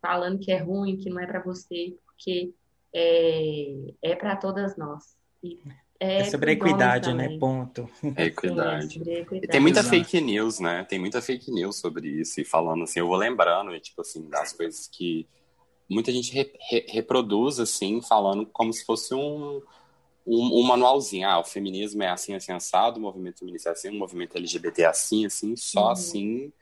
[0.00, 2.52] falando que é ruim, que não é para você, porque
[2.94, 5.16] é, é para todas nós.
[5.42, 5.58] E
[6.00, 7.36] é, é sobre equidade, né?
[7.38, 7.88] Ponto.
[8.16, 8.94] É equidade.
[8.94, 9.48] Sim, é equidade.
[9.48, 10.84] tem muita fake news, né?
[10.84, 12.40] Tem muita fake news sobre isso.
[12.40, 15.28] E falando assim, eu vou lembrando, tipo assim, das coisas que
[15.88, 19.62] muita gente re, re, reproduz, assim, falando como se fosse um,
[20.26, 21.28] um, um, manualzinho.
[21.28, 24.82] Ah, o feminismo é assim, assim, assado, o movimento feminista é assim, o movimento LGBT
[24.82, 25.90] é assim, assim, só uhum.
[25.90, 26.52] assim.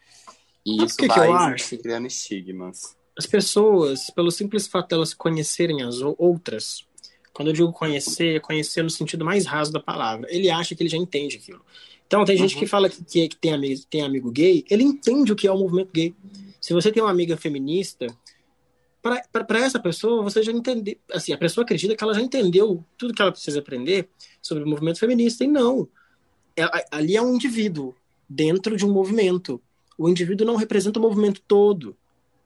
[0.67, 5.97] E isso que vai que criando estigmas as pessoas, pelo simples fato delas conhecerem as
[6.01, 6.87] outras,
[7.39, 10.83] quando eu digo conhecer, é conhecer no sentido mais raso da palavra, ele acha que
[10.83, 11.65] ele já entende aquilo.
[12.05, 12.59] Então, tem gente uhum.
[12.59, 15.53] que fala que, que, que tem, amigo, tem amigo gay, ele entende o que é
[15.53, 16.13] o movimento gay.
[16.61, 18.09] Se você tem uma amiga feminista,
[19.01, 20.97] para essa pessoa, você já entendeu.
[21.13, 24.09] Assim, a pessoa acredita que ela já entendeu tudo que ela precisa aprender
[24.43, 25.45] sobre o movimento feminista.
[25.45, 25.89] E não.
[26.57, 27.95] É, ali é um indivíduo
[28.29, 29.63] dentro de um movimento.
[29.97, 31.97] O indivíduo não representa o movimento todo.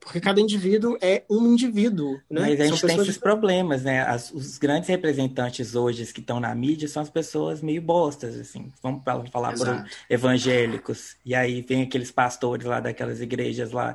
[0.03, 2.41] Porque cada indivíduo é um indivíduo, né?
[2.41, 4.01] Mas a gente tem esses problemas, né?
[4.01, 8.71] As, os grandes representantes hoje que estão na mídia são as pessoas meio bostas, assim.
[8.81, 9.01] Vamos
[9.31, 9.83] falar Exato.
[9.83, 11.15] por evangélicos.
[11.25, 13.93] E aí vem aqueles pastores lá daquelas igrejas lá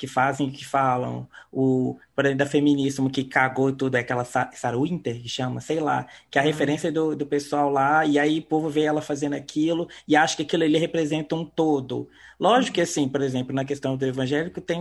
[0.00, 4.24] que fazem o que falam, o, por exemplo, da feminismo que cagou tudo, é aquela
[4.24, 6.50] Sarah Winter, que chama, sei lá, que é a uhum.
[6.50, 10.34] referência do, do pessoal lá, e aí o povo vê ela fazendo aquilo e acha
[10.34, 12.08] que aquilo ali representa um todo.
[12.38, 14.80] Lógico que, assim, por exemplo, na questão do evangélico, tem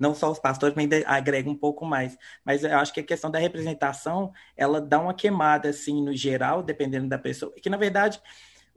[0.00, 3.04] não só os pastores, mas ainda agrega um pouco mais, mas eu acho que a
[3.04, 7.76] questão da representação, ela dá uma queimada, assim, no geral, dependendo da pessoa, que, na
[7.76, 8.20] verdade,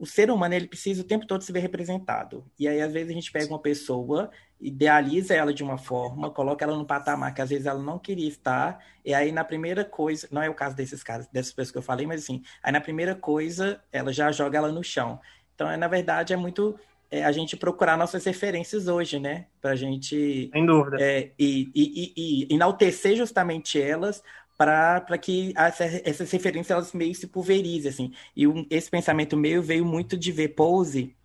[0.00, 2.42] o ser humano ele precisa o tempo todo se ver representado.
[2.58, 6.64] E aí, às vezes, a gente pega uma pessoa, idealiza ela de uma forma, coloca
[6.64, 10.26] ela no patamar que às vezes ela não queria estar, e aí na primeira coisa,
[10.30, 12.80] não é o caso desses casos, dessas pessoas que eu falei, mas assim, aí na
[12.80, 15.20] primeira coisa, ela já joga ela no chão.
[15.54, 16.78] Então, é, na verdade, é muito
[17.10, 19.46] é, a gente procurar nossas referências hoje, né?
[19.60, 20.48] Pra gente.
[20.50, 20.96] Sem dúvida.
[20.98, 24.22] É, e, e, e, e enaltecer justamente elas
[24.60, 28.12] para que essa, essas referências elas meio se pulverizem, assim.
[28.36, 31.16] E um, esse pensamento meu veio muito de ver Pose,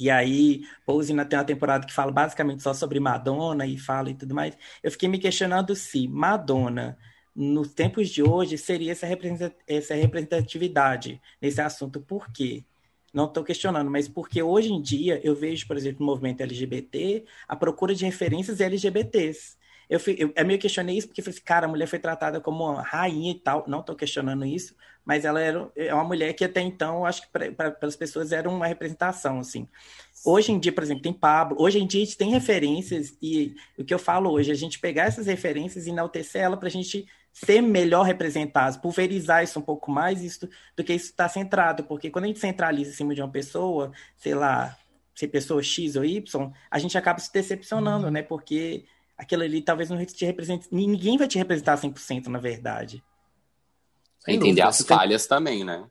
[0.00, 4.08] e aí Pose na, tem uma temporada que fala basicamente só sobre Madonna e fala
[4.08, 4.56] e tudo mais.
[4.82, 6.96] Eu fiquei me questionando se Madonna,
[7.36, 9.06] nos tempos de hoje, seria essa,
[9.66, 12.00] essa representatividade nesse assunto.
[12.00, 12.64] Por quê?
[13.12, 17.26] Não estou questionando, mas porque hoje em dia eu vejo, por exemplo, no movimento LGBT,
[17.46, 19.58] a procura de referências LGBTs.
[19.88, 22.40] Eu, fui, eu, eu meio questionei isso porque falei assim, cara, a mulher foi tratada
[22.40, 23.64] como uma rainha e tal.
[23.66, 24.74] Não estou questionando isso,
[25.04, 28.48] mas ela era é uma mulher que até então, acho que para as pessoas era
[28.48, 29.68] uma representação, assim.
[30.24, 31.56] Hoje em dia, por exemplo, tem Pablo.
[31.60, 34.78] Hoje em dia a gente tem referências e o que eu falo hoje, a gente
[34.78, 39.62] pegar essas referências e enaltecer ela para a gente ser melhor representados, pulverizar isso um
[39.62, 43.12] pouco mais isso, do que isso está centrado, porque quando a gente centraliza em cima
[43.12, 44.78] de uma pessoa, sei lá,
[45.14, 48.12] se pessoa X ou Y, a gente acaba se decepcionando, uhum.
[48.12, 48.22] né?
[48.22, 48.84] Porque
[49.16, 50.68] aquilo ali talvez não te represente.
[50.70, 53.02] Ninguém vai te representar 100%, na verdade.
[54.20, 55.36] Sem Entender as falhas tem...
[55.36, 55.88] também, né?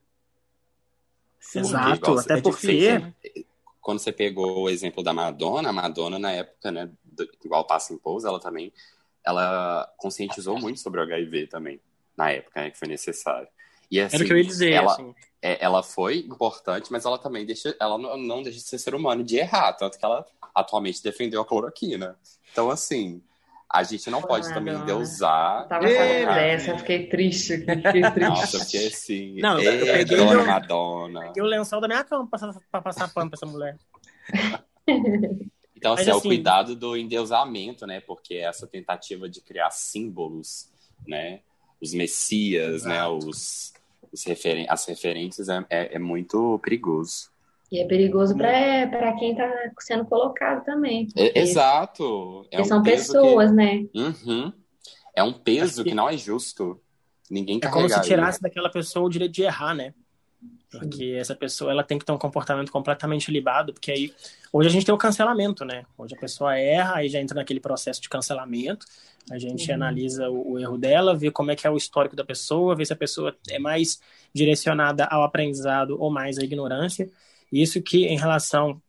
[1.55, 2.67] Exato, até é porque.
[2.67, 3.13] Difícil, né?
[3.82, 7.93] Quando você pegou o exemplo da Madonna, a Madonna, na época, né, do, igual Passa
[7.93, 8.71] em Pouso, ela também
[9.26, 11.82] ela conscientizou muito sobre o HIV também,
[12.15, 13.47] na época, né, que foi necessário.
[13.91, 15.13] E, assim, Era o que eu ia dizer, ela, assim.
[15.41, 18.95] é, ela foi importante, mas ela também deixa, ela não, não deixa de ser ser
[18.95, 22.18] humano de errar, tanto que ela atualmente defendeu a cloroquina.
[22.51, 23.22] Então, assim,
[23.74, 25.68] a gente não pode ah, também deusar.
[25.68, 27.58] Tava sabendo dessa, fiquei triste.
[27.58, 28.20] Fiquei triste.
[28.20, 29.41] Nossa, porque assim.
[29.41, 31.22] Não, eu peguei Dona Madonna.
[31.22, 33.78] Peguei o lençol da minha cama pra, pra passar pano pra essa mulher.
[35.84, 37.99] Então, assim, é o assim, cuidado do endeusamento, né?
[37.99, 40.70] Porque essa tentativa de criar símbolos,
[41.06, 41.41] né?
[41.82, 43.06] Os messias, né?
[43.06, 43.74] Os,
[44.10, 47.33] os referen as referências é, é, é muito perigoso.
[47.74, 51.07] E é perigoso para quem está sendo colocado também.
[51.15, 52.45] É, exato.
[52.51, 53.55] É um são pessoas, que...
[53.55, 53.88] né?
[53.95, 54.53] Uhum.
[55.15, 55.89] É um peso que...
[55.89, 55.95] que...
[55.95, 56.80] não é justo.
[57.32, 59.91] Ninguém É como se tirasse daquela pessoa o direito de errar, né?
[60.69, 64.13] Porque essa pessoa ela tem que ter um comportamento completamente libado, porque aí
[64.51, 65.84] hoje a gente tem o cancelamento, né?
[65.97, 68.86] Hoje a pessoa erra, aí já entra naquele processo de cancelamento.
[69.32, 69.76] A gente uhum.
[69.76, 72.86] analisa o, o, erro dela, vê como é que é o histórico da pessoa, vê
[72.86, 73.99] se a pessoa é mais
[74.32, 77.09] direcionada ao aprendizado ou mais à ignorância.
[77.62, 78.82] Isso que, em relação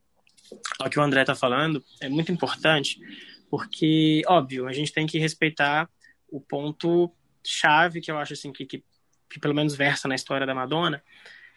[0.81, 2.99] ao que o André está falando, é muito importante,
[3.51, 5.89] porque, óbvio, a gente tem que respeitar
[6.31, 7.13] o ponto
[7.45, 8.83] chave que eu acho assim que, que,
[9.31, 11.03] que pelo menos versa na história da Madonna,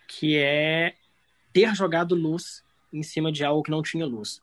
[0.08, 0.96] que é
[1.54, 4.42] ter jogado luz em cima de algo que não tinha luz.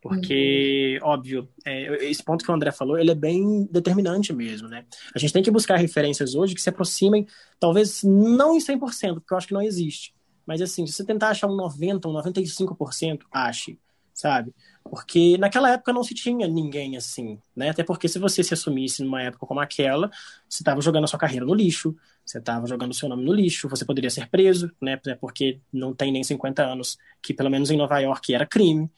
[0.00, 1.08] Porque, uhum.
[1.08, 4.84] óbvio, é, esse ponto que o André falou, ele é bem determinante mesmo, né?
[5.14, 7.26] A gente tem que buscar referências hoje que se aproximem,
[7.58, 10.14] talvez não em 100%, porque eu acho que não existe,
[10.46, 13.78] mas assim, se você tentar achar um 90%, um 95%, ache,
[14.12, 14.54] sabe?
[14.82, 17.70] Porque naquela época não se tinha ninguém assim, né?
[17.70, 20.10] Até porque se você se assumisse numa época como aquela,
[20.48, 23.32] você estava jogando a sua carreira no lixo, você estava jogando o seu nome no
[23.32, 24.96] lixo, você poderia ser preso, né?
[25.20, 28.90] Porque não tem nem 50 anos, que pelo menos em Nova York era crime.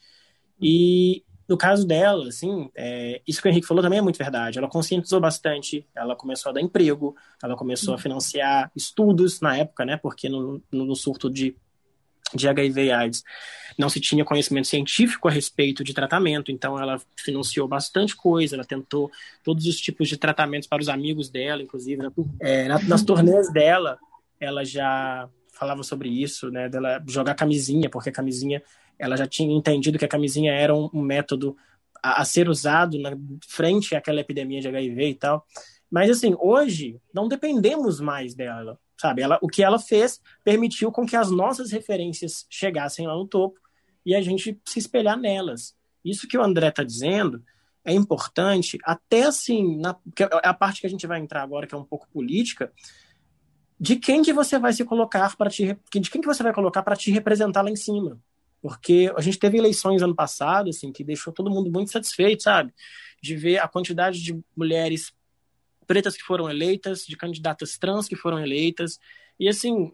[0.61, 4.59] E no caso dela, assim, é, isso que o Henrique falou também é muito verdade.
[4.59, 9.85] Ela conscientizou bastante, ela começou a dar emprego, ela começou a financiar estudos na época,
[9.85, 9.97] né?
[9.97, 11.57] Porque no, no surto de,
[12.35, 13.23] de HIV e AIDS
[13.79, 18.65] não se tinha conhecimento científico a respeito de tratamento, então ela financiou bastante coisa, ela
[18.65, 19.11] tentou
[19.45, 22.03] todos os tipos de tratamentos para os amigos dela, inclusive.
[22.03, 22.11] Né?
[22.41, 23.99] É, nas turnês dela,
[24.41, 28.63] ela já falava sobre isso, né, dela jogar camisinha, porque a camisinha,
[28.99, 31.57] ela já tinha entendido que a camisinha era um, um método
[32.03, 33.17] a, a, ser usado na
[33.47, 35.47] frente àquela epidemia de HIV e tal.
[35.91, 39.23] Mas assim, hoje não dependemos mais dela, sabe?
[39.23, 43.59] Ela, o que ela fez permitiu com que as nossas referências chegassem lá no topo
[44.05, 45.75] e a gente se espelhar nelas.
[46.05, 47.43] Isso que o André está dizendo
[47.85, 51.67] é importante, até assim, na, que é a parte que a gente vai entrar agora,
[51.67, 52.73] que é um pouco política,
[53.79, 56.83] de quem que você vai se colocar para te de quem que você vai colocar
[56.83, 58.19] para te representar lá em cima.
[58.67, 62.75] Porque a gente teve eleições ano passado, assim, que deixou todo mundo muito satisfeito, sabe?
[63.23, 65.15] De ver a quantidade de mulheres
[65.87, 68.99] pretas que foram eleitas, de candidatas trans que foram eleitas.
[69.39, 69.93] E assim,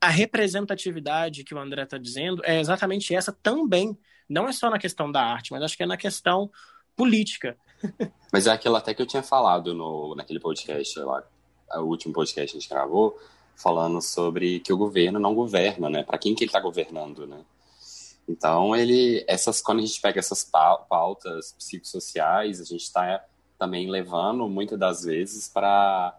[0.00, 3.98] a representatividade que o André está dizendo é exatamente essa também.
[4.28, 6.48] Não é só na questão da arte, mas acho que é na questão
[6.94, 7.56] política.
[8.32, 11.22] Mas é aquilo até que eu tinha falado no, naquele podcast lá,
[11.74, 13.18] o último podcast que a gente gravou,
[13.56, 16.02] falando sobre que o governo não governa, né?
[16.02, 17.44] Para quem que ele está governando, né?
[18.28, 23.24] Então, ele, essas, quando a gente pega essas pautas psicossociais, a gente está
[23.58, 26.16] também levando, muitas das vezes, para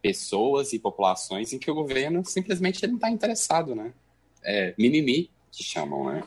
[0.00, 3.92] pessoas e populações em que o governo simplesmente não está interessado, né?
[4.44, 6.22] É mimimi, que chamam, né?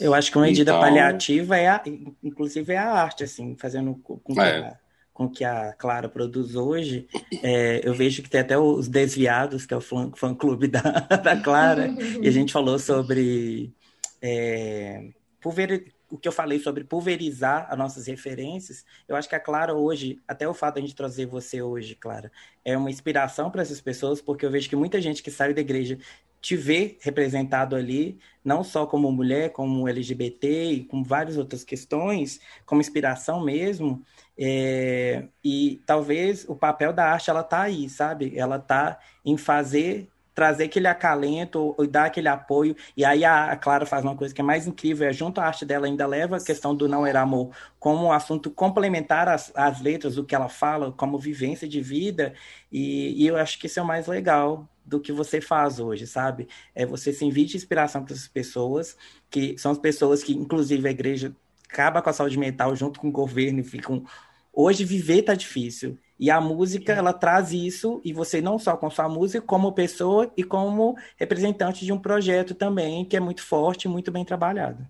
[0.00, 0.80] Eu acho que uma medida então...
[0.80, 1.82] paliativa é, a,
[2.22, 4.58] inclusive, é a arte, assim, fazendo com que, é.
[4.58, 4.78] a,
[5.12, 7.08] com que a Clara produz hoje.
[7.42, 10.80] É, eu vejo que tem até os Desviados, que é o fã-clube da,
[11.22, 11.92] da Clara,
[12.22, 13.74] e a gente falou sobre
[14.20, 15.10] é,
[15.40, 19.74] pulver, o que eu falei sobre pulverizar as nossas referências, eu acho que a Clara
[19.74, 22.32] hoje, até o fato de a gente trazer você hoje, Clara,
[22.64, 25.60] é uma inspiração para essas pessoas, porque eu vejo que muita gente que saiu da
[25.60, 25.98] igreja
[26.40, 32.40] te vê representado ali, não só como mulher, como LGBT e com várias outras questões,
[32.64, 34.02] como inspiração mesmo.
[34.38, 38.38] É, e talvez o papel da arte ela tá aí, sabe?
[38.38, 40.08] Ela tá em fazer
[40.38, 42.76] trazer aquele acalento e dar aquele apoio.
[42.96, 45.66] E aí a, Clara faz uma coisa que é mais incrível, é junto à arte
[45.66, 49.80] dela ainda leva a questão do não era amor como um assunto complementar às, às
[49.80, 52.34] letras, o que ela fala, como vivência de vida.
[52.70, 56.06] E, e eu acho que isso é o mais legal do que você faz hoje,
[56.06, 56.46] sabe?
[56.72, 58.96] É você se invite inspiração para essas pessoas,
[59.28, 61.34] que são as pessoas que, inclusive, a igreja
[61.68, 64.04] acaba com a saúde mental junto com o governo e ficam.
[64.52, 65.98] Hoje viver tá difícil.
[66.18, 70.32] E a música, ela traz isso, e você não só com sua música, como pessoa
[70.36, 74.84] e como representante de um projeto também, que é muito forte e muito bem trabalhado.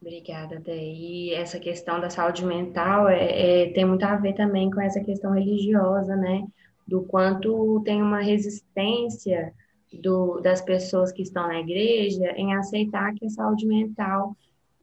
[0.00, 0.76] Obrigada, Dé.
[0.76, 5.00] E essa questão da saúde mental é, é, tem muito a ver também com essa
[5.00, 6.44] questão religiosa, né?
[6.90, 9.54] do quanto tem uma resistência
[10.02, 14.36] do, das pessoas que estão na igreja em aceitar que a saúde mental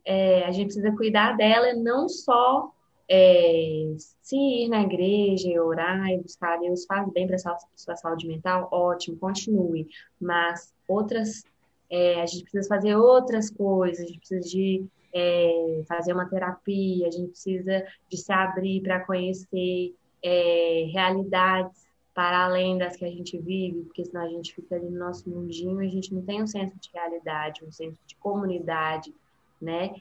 [0.06, 2.72] é, a gente precisa cuidar dela não só
[3.10, 7.96] é, se ir na igreja e orar e buscar Deus faz bem para a sua
[7.96, 9.88] saúde mental, ótimo, continue.
[10.20, 11.44] Mas outras,
[11.90, 17.08] é, a gente precisa fazer outras coisas, a gente precisa de é, fazer uma terapia,
[17.08, 23.12] a gente precisa de se abrir para conhecer é, realidades para além das que a
[23.12, 26.24] gente vive, porque senão a gente fica ali no nosso mundinho e a gente não
[26.24, 29.14] tem um senso de realidade, um senso de comunidade,
[29.62, 29.94] né?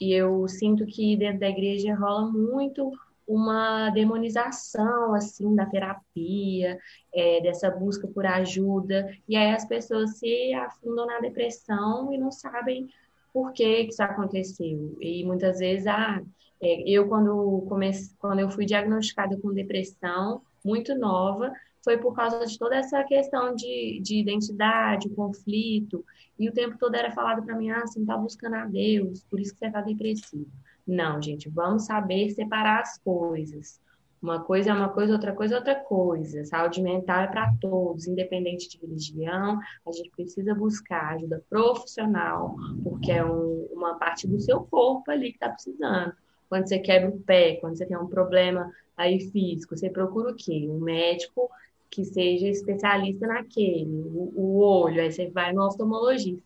[0.00, 2.92] E eu sinto que dentro da igreja rola muito
[3.26, 6.78] uma demonização assim da terapia,
[7.14, 12.32] é, dessa busca por ajuda, e aí as pessoas se afundam na depressão e não
[12.32, 12.88] sabem
[13.32, 14.96] por que, que isso aconteceu.
[15.00, 16.22] E muitas vezes, ah,
[16.60, 21.52] é, eu quando comecei, quando eu fui diagnosticada com depressão, muito nova,
[21.84, 26.04] foi por causa de toda essa questão de, de identidade, conflito,
[26.38, 29.24] e o tempo todo era falado para mim, ah, você não está buscando a Deus,
[29.24, 30.50] por isso que você está depressivo.
[30.86, 33.80] Não, gente, vamos saber separar as coisas.
[34.20, 36.44] Uma coisa é uma coisa, outra coisa é outra coisa.
[36.44, 39.60] Saúde mental é para todos, independente de religião.
[39.86, 45.30] A gente precisa buscar ajuda profissional, porque é um, uma parte do seu corpo ali
[45.30, 46.12] que está precisando.
[46.48, 50.36] Quando você quebra o pé, quando você tem um problema aí físico, você procura o
[50.36, 50.66] quê?
[50.68, 51.48] Um médico
[51.90, 56.42] que seja especialista naquele, o, o olho, aí você vai no oftalmologista.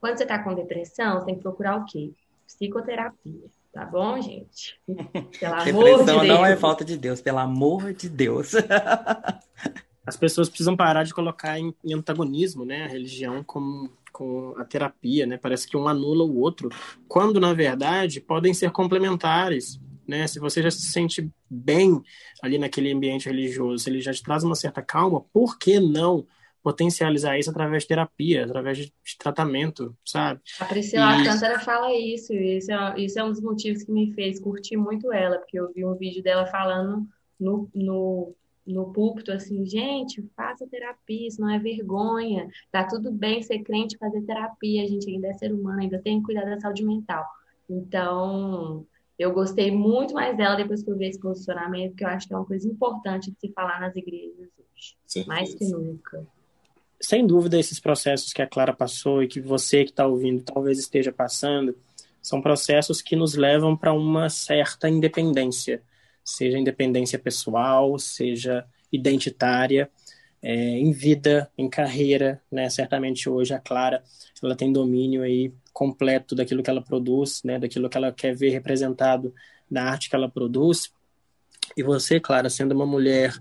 [0.00, 2.12] Quando você está com depressão, você tem que procurar o quê?
[2.46, 3.44] Psicoterapia.
[3.72, 4.80] Tá bom, gente?
[4.88, 8.52] Pelo amor Depressão de não é falta de Deus, pelo amor de Deus.
[10.06, 14.64] As pessoas precisam parar de colocar em, em antagonismo, né, a religião com, com a
[14.64, 15.36] terapia, né?
[15.36, 16.70] Parece que um anula o outro,
[17.08, 20.26] quando na verdade podem ser complementares né?
[20.26, 22.00] Se você já se sente bem
[22.42, 26.26] ali naquele ambiente religioso, ele já te traz uma certa calma, por que não
[26.62, 30.40] potencializar isso através de terapia, através de, tratamento, sabe?
[30.58, 31.18] A Priscila e...
[31.20, 35.12] Alcântara fala isso, isso é, isso é um dos motivos que me fez curtir muito
[35.12, 37.06] ela, porque eu vi um vídeo dela falando
[37.38, 38.34] no, no
[38.66, 42.48] no púlpito assim, gente, faça terapia, isso não é vergonha.
[42.72, 46.18] Tá tudo bem ser crente fazer terapia, a gente ainda é ser humano, ainda tem
[46.18, 47.24] que cuidar da saúde mental.
[47.70, 48.84] Então,
[49.18, 52.34] eu gostei muito mais dela depois que eu vi esse posicionamento, que eu acho que
[52.34, 55.26] é uma coisa importante de se falar nas igrejas hoje, Certeza.
[55.26, 56.26] mais que nunca.
[57.00, 60.78] Sem dúvida, esses processos que a Clara passou e que você que está ouvindo talvez
[60.78, 61.76] esteja passando,
[62.22, 65.82] são processos que nos levam para uma certa independência
[66.26, 69.88] seja independência pessoal, seja identitária,
[70.42, 72.68] é, em vida, em carreira, né?
[72.68, 74.02] Certamente hoje a Clara,
[74.42, 77.58] ela tem domínio aí completo daquilo que ela produz, né?
[77.58, 79.34] Daquilo que ela quer ver representado
[79.70, 80.90] na arte que ela produz.
[81.76, 83.38] E você, Clara, sendo uma mulher,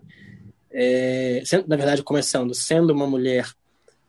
[0.69, 3.49] é, sendo, na verdade, começando, sendo uma mulher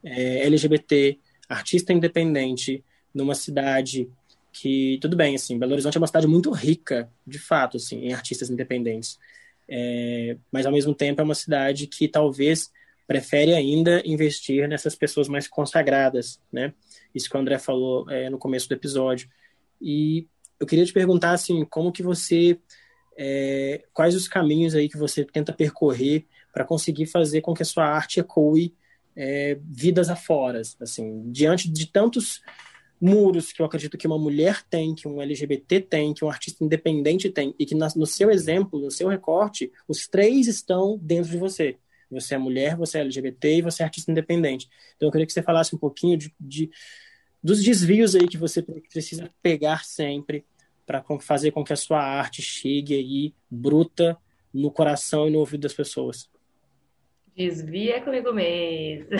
[0.03, 2.83] é, LGBT, artista independente,
[3.15, 4.11] numa cidade
[4.53, 8.13] que tudo bem, assim, Belo Horizonte é uma cidade muito rica, de fato, assim, em
[8.13, 9.21] artistas independentes.
[9.69, 12.73] É, mas ao mesmo tempo é uma cidade que talvez
[13.07, 16.75] prefere ainda investir nessas pessoas mais consagradas, né?
[17.17, 19.29] Isso que o André falou é, no começo do episódio.
[19.81, 20.29] E
[20.61, 22.59] eu queria te perguntar assim, como que você,
[23.17, 27.67] é, quais os caminhos aí que você tenta percorrer para conseguir fazer com que a
[27.67, 28.75] sua arte ecoe
[29.17, 32.43] é, vidas afora, assim, diante de tantos
[33.01, 36.65] muros que eu acredito que uma mulher tem, que um LGBT tem, que um artista
[36.65, 41.39] independente tem, e que no seu exemplo, no seu recorte, os três estão dentro de
[41.39, 41.79] você.
[42.11, 44.69] Você é mulher, você é LGBT e você é artista independente.
[44.97, 46.71] Então eu queria que você falasse um pouquinho de, de
[47.47, 50.45] dos desvios aí que você precisa pegar sempre
[50.85, 54.19] para fazer com que a sua arte chegue aí bruta
[54.53, 56.29] no coração e no ouvido das pessoas.
[57.37, 59.07] Desvia comigo mesmo.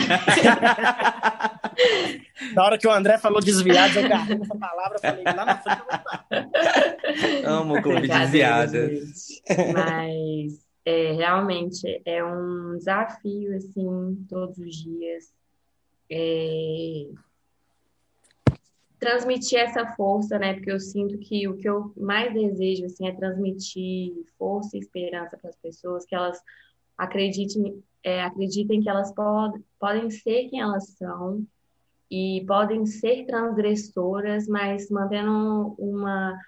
[2.55, 5.83] na hora que o André falou desviado, eu agarrei essa palavra, falei lá na frente.
[7.45, 9.29] Amo clube desviadas.
[9.73, 15.33] Mas é, realmente é um desafio, assim, todos os dias.
[16.11, 17.07] É,
[18.99, 20.55] transmitir essa força, né?
[20.55, 25.37] Porque eu sinto que o que eu mais desejo, assim, é transmitir força e esperança
[25.37, 26.41] para as pessoas, que elas
[26.97, 31.45] acreditem é, acreditem que elas pod podem ser quem elas são
[32.09, 36.39] e podem ser transgressoras, mas mantendo uma,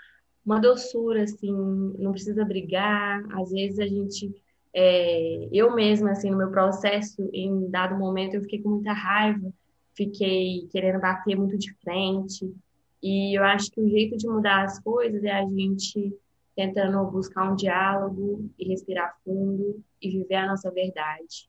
[0.47, 1.53] uma doçura, assim,
[1.99, 3.25] não precisa brigar.
[3.33, 4.33] Às vezes a gente,
[4.73, 9.53] é, eu mesma, assim, no meu processo, em dado momento, eu fiquei com muita raiva,
[9.99, 12.55] fiquei querendo bater muito de frente.
[13.03, 16.17] E eu acho que o jeito de mudar as coisas é a gente
[16.55, 21.49] tentando buscar um diálogo e respirar fundo e viver a nossa verdade.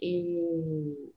[0.00, 1.12] E,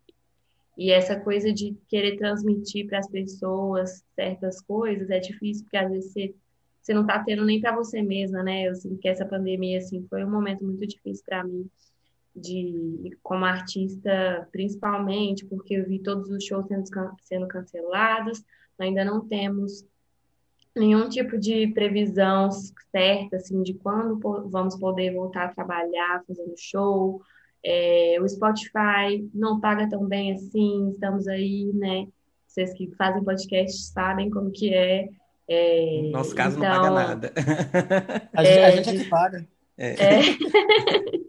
[0.78, 5.92] e essa coisa de querer transmitir para as pessoas certas coisas é difícil, porque às
[5.92, 6.36] vezes você,
[6.82, 8.68] você não está tendo nem para você mesma, né?
[8.68, 11.70] Eu sinto que essa pandemia assim, foi um momento muito difícil para mim,
[12.40, 16.84] de como artista, principalmente, porque eu vi todos os shows sendo,
[17.22, 18.44] sendo cancelados,
[18.80, 19.86] ainda não temos
[20.76, 22.50] nenhum tipo de previsão
[22.92, 24.20] certa, assim, de quando
[24.50, 27.22] vamos poder voltar a trabalhar, fazendo show.
[27.64, 32.08] É, o Spotify não paga tão bem assim, estamos aí, né?
[32.48, 35.10] Vocês que fazem podcast sabem como que é.
[35.48, 37.34] é no nosso caso então, não paga nada.
[38.34, 39.48] a, gente, é, a gente é que paga.
[39.78, 39.96] É.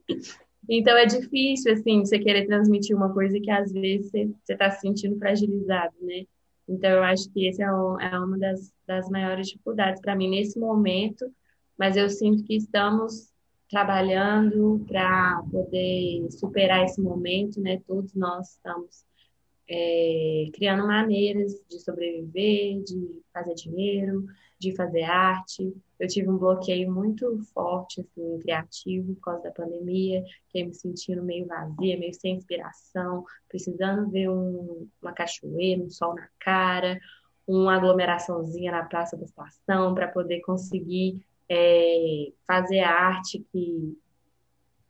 [0.78, 4.80] então é difícil, assim, você querer transmitir uma coisa que às vezes você está se
[4.80, 6.24] sentindo fragilizado, né?
[6.68, 10.30] Então, eu acho que esse é, um, é uma das, das maiores dificuldades para mim
[10.30, 11.26] nesse momento,
[11.76, 13.30] mas eu sinto que estamos
[13.68, 17.80] trabalhando para poder superar esse momento, né?
[17.86, 19.04] Todos nós estamos
[19.68, 24.26] é, criando maneiras de sobreviver, de fazer dinheiro,
[24.60, 25.74] de fazer arte.
[25.98, 31.22] Eu tive um bloqueio muito forte, assim, criativo, por causa da pandemia, fiquei me sentindo
[31.22, 37.00] meio vazia, meio sem inspiração, precisando ver um, uma cachoeira, um sol na cara,
[37.46, 43.98] uma aglomeraçãozinha na Praça da Estação para poder conseguir é, fazer arte que,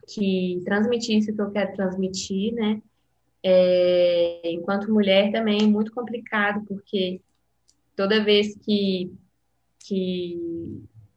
[0.07, 2.81] que transmitisse o que eu quero transmitir, né?
[3.43, 7.21] É, enquanto mulher também é muito complicado, porque
[7.95, 9.11] toda vez que
[9.85, 10.39] que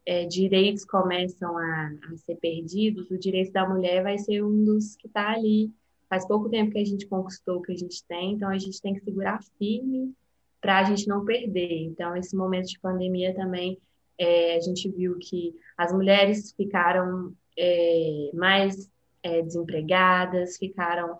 [0.06, 4.96] é, direitos começam a, a, ser perdidos, o direito da mulher vai ser um dos
[4.96, 5.72] que está ali.
[6.08, 8.80] Faz pouco tempo que a gente conquistou o que a gente tem, então a gente
[8.80, 10.14] tem que segurar firme
[10.60, 11.82] para a gente não perder.
[11.82, 13.78] Então, esse momento de pandemia também,
[14.18, 18.90] é, a gente viu que as mulheres ficaram é, mais
[19.22, 21.18] é, desempregadas, ficaram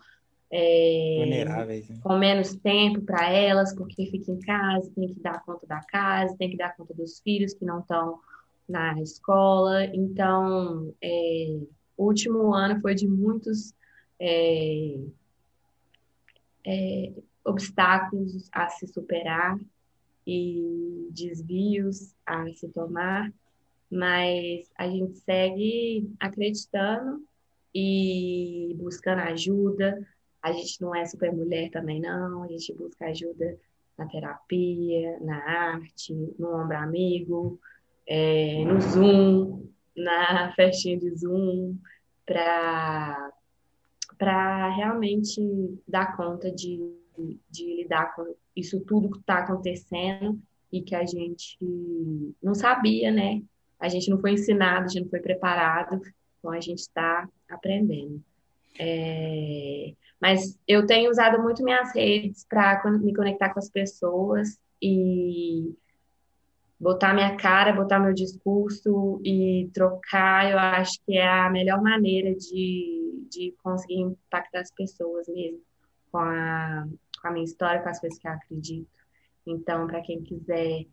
[0.51, 1.99] é, né?
[2.03, 6.37] com menos tempo para elas, porque fica em casa, tem que dar conta da casa,
[6.37, 8.21] tem que dar conta dos filhos que não estão
[8.69, 9.85] na escola.
[9.87, 11.59] Então, é,
[11.97, 13.75] o último ano foi de muitos
[14.21, 14.99] é,
[16.67, 17.13] é,
[17.45, 19.59] obstáculos a se superar
[20.27, 23.33] e desvios a se tomar,
[23.91, 27.23] mas a gente segue acreditando
[27.75, 30.07] e buscando ajuda.
[30.45, 32.43] A gente não é super mulher também, não.
[32.43, 33.59] A gente busca ajuda
[33.97, 37.59] na terapia, na arte, no ombro amigo,
[38.07, 39.67] é, no Zoom,
[39.97, 41.79] na festinha de Zoom,
[42.27, 43.33] para
[44.77, 45.41] realmente
[45.89, 46.95] dar conta de,
[47.51, 50.39] de lidar com isso tudo que está acontecendo
[50.71, 51.57] e que a gente
[52.43, 53.43] não sabia, né?
[53.81, 56.03] A gente não foi ensinado, a gente não foi preparado,
[56.39, 58.23] então a gente está aprendendo.
[58.79, 59.95] É...
[60.25, 65.77] Mas eu tenho usado muito minhas redes para me conectar com as pessoas e
[66.81, 72.35] botar minha cara, botar meu discurso e trocar, eu acho que é a melhor maneira
[72.35, 75.61] de, de conseguir impactar as pessoas mesmo
[76.11, 76.89] com a,
[77.21, 78.89] com a minha história, com as coisas que eu acredito.
[79.47, 80.87] Então, para quem quiser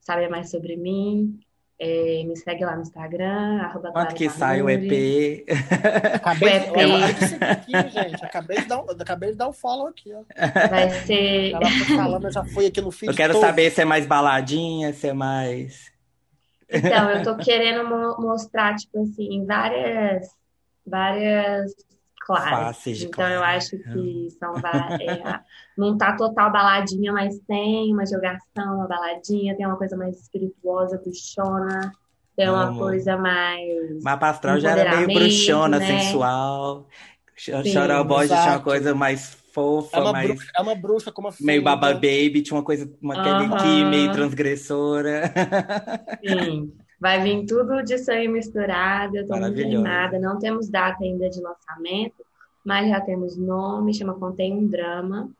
[0.00, 1.38] saber mais sobre mim,
[1.78, 5.44] é, me segue lá no Instagram, arroba Quanto que sai o EP?
[6.14, 8.24] Acabei, de, aqui, gente.
[8.24, 10.22] Acabei de, dar, acabei de dar o um follow aqui, ó.
[10.68, 11.52] Vai ser.
[11.52, 13.10] Ela foi falando, eu já fui aqui no feed.
[13.10, 13.42] Eu quero todo.
[13.42, 15.92] saber se é mais baladinha, se é mais.
[16.70, 17.88] Então, eu tô querendo
[18.18, 20.28] mostrar, tipo assim, várias.
[20.86, 21.72] Várias
[22.24, 22.86] claras.
[22.86, 25.40] então eu acho que são é,
[25.76, 30.98] não tá total baladinha, mas tem uma jogação, uma baladinha, tem uma coisa mais espirituosa,
[30.98, 31.92] bruxona,
[32.36, 32.78] tem uma Amo.
[32.78, 34.02] coisa mais.
[34.02, 35.86] Mapa astral já era meio bruxona, né?
[35.86, 36.88] sensual.
[37.36, 40.28] Chorobó já tinha uma coisa mais fofa, é uma mais.
[40.28, 41.46] Bruxa, é uma bruxa como a filha.
[41.46, 43.90] Meio Baba Baby, tinha uma coisa, uma uh -huh.
[43.90, 45.32] meio transgressora.
[46.26, 46.72] Sim.
[47.00, 50.18] Vai vir tudo de sangue misturado, eu tô muito animada.
[50.18, 52.24] Não temos data ainda de lançamento,
[52.64, 55.30] mas já temos nome, chama Contém um Drama.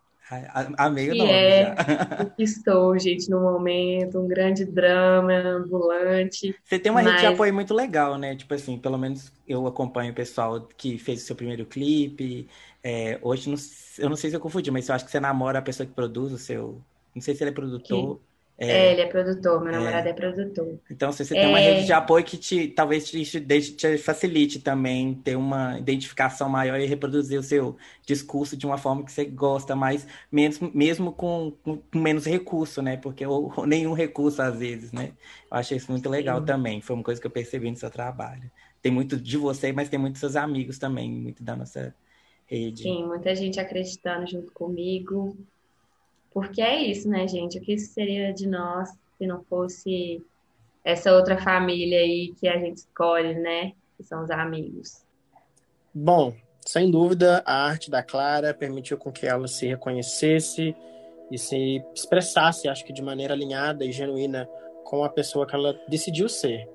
[0.78, 1.31] Amei o nome.
[1.31, 1.74] é
[2.22, 6.56] o que estou, gente, no momento, um grande drama ambulante.
[6.64, 7.12] Você tem uma mas...
[7.12, 8.35] rede de apoio muito legal, né?
[8.35, 12.48] Tipo assim, pelo menos eu acompanho o pessoal que fez o seu primeiro clipe.
[12.82, 13.56] É, hoje, não,
[13.98, 15.93] eu não sei se eu confundi, mas eu acho que você namora a pessoa que
[15.93, 16.81] produz o seu.
[17.14, 18.16] Não sei se ele é produtor.
[18.16, 18.34] Que...
[18.56, 20.78] É, é, ele é produtor, meu namorado é, é produtor.
[20.89, 21.94] Então, se você tem uma rede de é.
[21.94, 27.39] apoio que te, talvez te, te, te, facilite também ter uma identificação maior e reproduzir
[27.39, 27.76] o seu
[28.06, 32.97] discurso de uma forma que você gosta mais, mesmo, mesmo com, com, menos recurso, né?
[32.97, 35.12] Porque ou, ou, nenhum recurso às vezes, né?
[35.51, 36.47] Eu achei isso muito legal Sim.
[36.47, 36.81] também.
[36.81, 38.48] Foi uma coisa que eu percebi no seu trabalho.
[38.81, 41.93] Tem muito de você, mas tem muitos seus amigos também, muito da nossa
[42.47, 42.82] rede.
[42.82, 45.36] Sim, muita gente acreditando junto comigo.
[46.35, 47.59] Porque é isso, né, gente?
[47.59, 50.20] O que seria de nós se não fosse
[50.85, 53.73] essa outra família aí que a gente escolhe, né?
[53.97, 55.05] Que são os amigos.
[55.94, 56.35] Bom,
[56.66, 60.74] sem dúvida, a arte da Clara permitiu com que ela se reconhecesse
[61.31, 64.48] e se expressasse, acho que de maneira alinhada e genuína
[64.82, 66.69] com a pessoa que ela decidiu ser.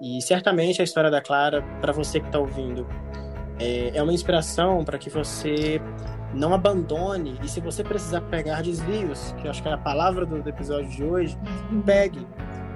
[0.00, 2.86] E certamente a história da Clara, para você que está ouvindo,
[3.60, 5.80] é, é uma inspiração para que você
[6.34, 10.24] não abandone e se você precisar pegar desvios, que eu acho que é a palavra
[10.24, 11.38] do, do episódio de hoje,
[11.70, 11.82] uhum.
[11.82, 12.26] pegue,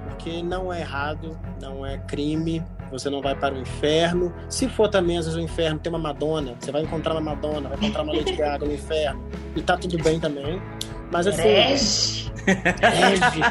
[0.07, 4.33] porque não é errado, não é crime, você não vai para o inferno.
[4.49, 7.69] Se for também, às vezes, o inferno tem uma Madonna, você vai encontrar uma Madonna,
[7.69, 9.23] vai encontrar uma Lady Gaga no inferno,
[9.55, 10.61] e tá tudo bem também.
[11.11, 11.41] Mas assim.
[11.41, 12.31] Rege!
[12.45, 13.41] Rege!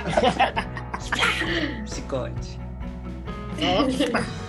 [1.84, 2.60] Psicote.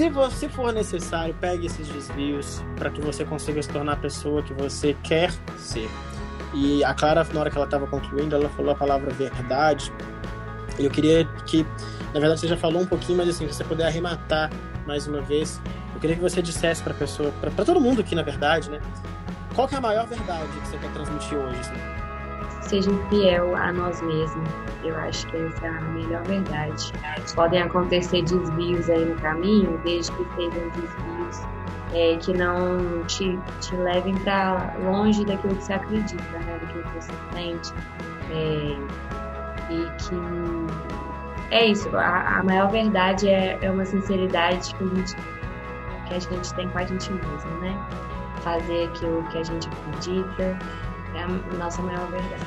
[0.00, 4.42] Se, você, for necessário, pegue esses desvios para que você consiga se tornar a pessoa
[4.42, 5.90] que você quer ser.
[6.54, 9.92] E a Clara, na hora que ela estava concluindo, ela falou a palavra verdade.
[10.78, 11.66] E eu queria que,
[12.14, 14.50] na verdade, você já falou um pouquinho, mas assim, você puder arrematar
[14.86, 15.60] mais uma vez,
[15.92, 18.80] eu queria que você dissesse para pessoa, para todo mundo aqui, na verdade, né?
[19.54, 21.60] Qual que é a maior verdade que você quer transmitir hoje?
[21.60, 21.99] Assim?
[22.70, 24.48] Sejam fiel a nós mesmos.
[24.84, 26.92] Eu acho que essa é a melhor verdade.
[27.34, 31.40] Podem acontecer desvios aí no caminho, desde que sejam desvios
[31.92, 36.58] é, que não te, te levem para longe daquilo que você acredita, né?
[36.60, 37.74] daquilo que você sente.
[38.30, 38.76] É,
[39.72, 45.16] e que é isso, a, a maior verdade é, é, uma sinceridade que a, gente,
[46.06, 47.76] que a gente tem com a gente mesmo, né?
[48.42, 50.58] Fazer aquilo que a gente acredita,
[51.14, 52.44] é a nossa maior verdade.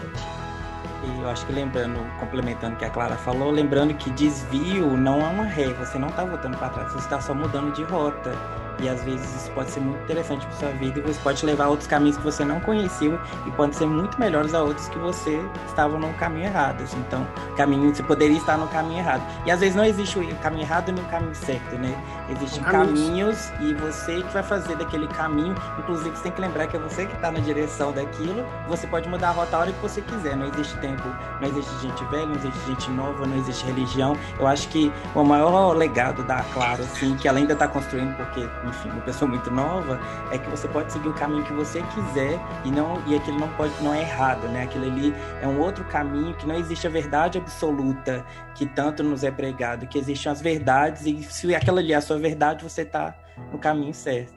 [1.03, 5.19] E eu acho que lembrando, complementando o que a Clara falou, lembrando que desvio não
[5.19, 8.31] é uma ré, você não está voltando para trás, você está só mudando de rota.
[8.80, 11.68] E às vezes isso pode ser muito interessante para sua vida e você pode levar
[11.68, 15.40] outros caminhos que você não conhecia e podem ser muito melhores a outros que você
[15.68, 16.81] estava no caminho errado.
[16.81, 16.98] Assim.
[17.07, 17.26] Então,
[17.56, 19.22] caminho, você poderia estar no caminho errado.
[19.45, 21.95] E às vezes não existe o caminho errado nem o caminho certo, né?
[22.34, 25.55] Existem caminhos e você que vai fazer daquele caminho.
[25.80, 28.45] Inclusive, você tem que lembrar que é você que está na direção daquilo.
[28.68, 30.35] Você pode mudar a rota a hora que você quiser.
[30.35, 31.03] Não existe tempo,
[31.41, 34.18] não existe gente velha, não existe gente nova, não existe religião.
[34.39, 38.47] Eu acho que o maior legado da Claro, assim, que ela ainda está construindo, porque,
[38.68, 39.99] enfim, uma pessoa muito nova,
[40.31, 43.47] é que você pode seguir o caminho que você quiser e não e aquilo não
[43.49, 44.64] pode não é errado, né?
[44.64, 49.23] Aquilo ali é um outro caminho que não existe a verdade absoluta que tanto nos
[49.23, 52.83] é pregado, que existem as verdades e se aquela ali é a sua verdade, você
[52.83, 53.15] está
[53.51, 54.33] no caminho certo.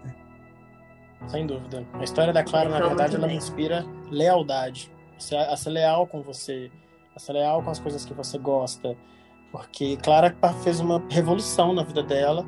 [1.28, 1.86] Sem dúvida.
[1.94, 4.90] A história da Clara, na verdade, ela me inspira lealdade.
[5.48, 6.70] A ser leal com você,
[7.14, 8.96] a ser leal com as coisas que você gosta.
[9.50, 12.44] Porque Clara fez uma revolução na vida dela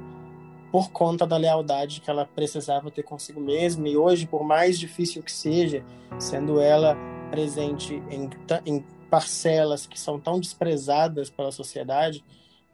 [0.71, 3.89] por conta da lealdade que ela precisava ter consigo mesma.
[3.89, 5.83] E hoje, por mais difícil que seja,
[6.19, 6.97] sendo ela
[7.31, 8.29] presente em,
[8.67, 12.23] em parcelas que são tão desprezadas pela sociedade,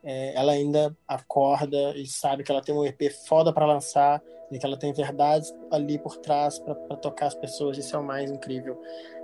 [0.04, 4.22] é, ela ainda acorda e sabe que ela tem um EP foda para lançar
[4.52, 7.78] e que ela tem verdades ali por trás para tocar as pessoas.
[7.78, 8.78] Isso é o mais incrível.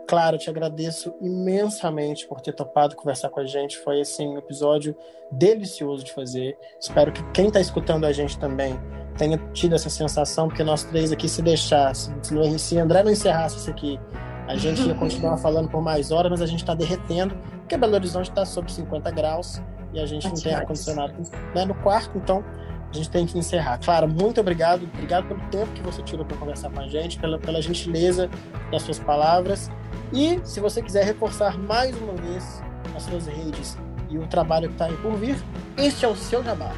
[0.08, 3.78] Claro, te agradeço imensamente por ter topado conversar com a gente.
[3.78, 4.96] Foi assim um episódio
[5.30, 6.58] delicioso de fazer.
[6.80, 8.76] Espero que quem está escutando a gente também
[9.16, 13.58] tenha tido essa sensação, porque nós três aqui se deixasse, se, se André não encerrasse
[13.58, 14.00] isso aqui,
[14.48, 17.94] a gente ia continuar falando por mais horas, mas a gente está derretendo, porque Belo
[17.94, 19.60] Horizonte está sob 50 graus
[19.92, 21.14] e a gente não tem ar-condicionado
[21.54, 22.44] né, no quarto, então
[22.90, 23.78] a gente tem que encerrar.
[23.78, 24.88] Clara, muito obrigado.
[24.94, 28.28] Obrigado pelo tempo que você tirou para conversar com a gente, pela, pela gentileza
[28.70, 29.70] das suas palavras.
[30.12, 32.62] E se você quiser reforçar mais uma vez
[32.96, 35.36] as suas redes e o trabalho que está aí por vir,
[35.76, 36.72] este é o seu jabá.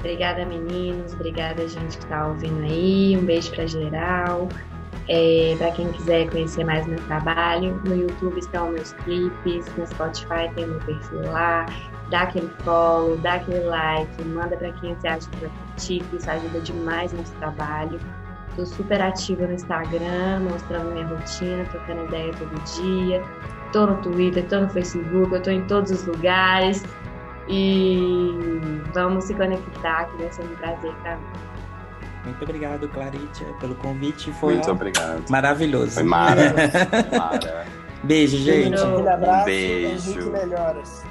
[0.00, 1.12] Obrigada, meninos.
[1.12, 3.16] Obrigada, gente que está ouvindo aí.
[3.16, 4.48] Um beijo para geral.
[5.08, 10.48] É, para quem quiser conhecer mais meu trabalho, no YouTube estão meus clipes, no Spotify
[10.54, 11.66] tem meu perfil lá.
[12.10, 16.16] Dá aquele follow, dá aquele like, manda para quem você acha que vai curtir, que
[16.16, 18.00] isso ajuda demais no nosso trabalho.
[18.48, 23.22] Estou super ativa no Instagram, mostrando minha rotina, trocando ideia todo dia.
[23.66, 26.82] Estou no Twitter, estou no Facebook, eu estou em todos os lugares.
[27.48, 28.32] E
[28.92, 31.22] vamos se conectar, que vai ser um prazer para mim.
[32.24, 34.30] Muito obrigado, Claritia, pelo convite.
[34.32, 35.24] Foi Muito obrigado.
[35.30, 35.92] maravilhoso.
[35.92, 36.52] Foi mara.
[37.16, 37.66] mara.
[38.02, 38.80] Beijo, gente.
[38.80, 39.42] Um abraço.
[39.42, 40.10] Um beijo.
[40.10, 41.04] Henrique Melhoras.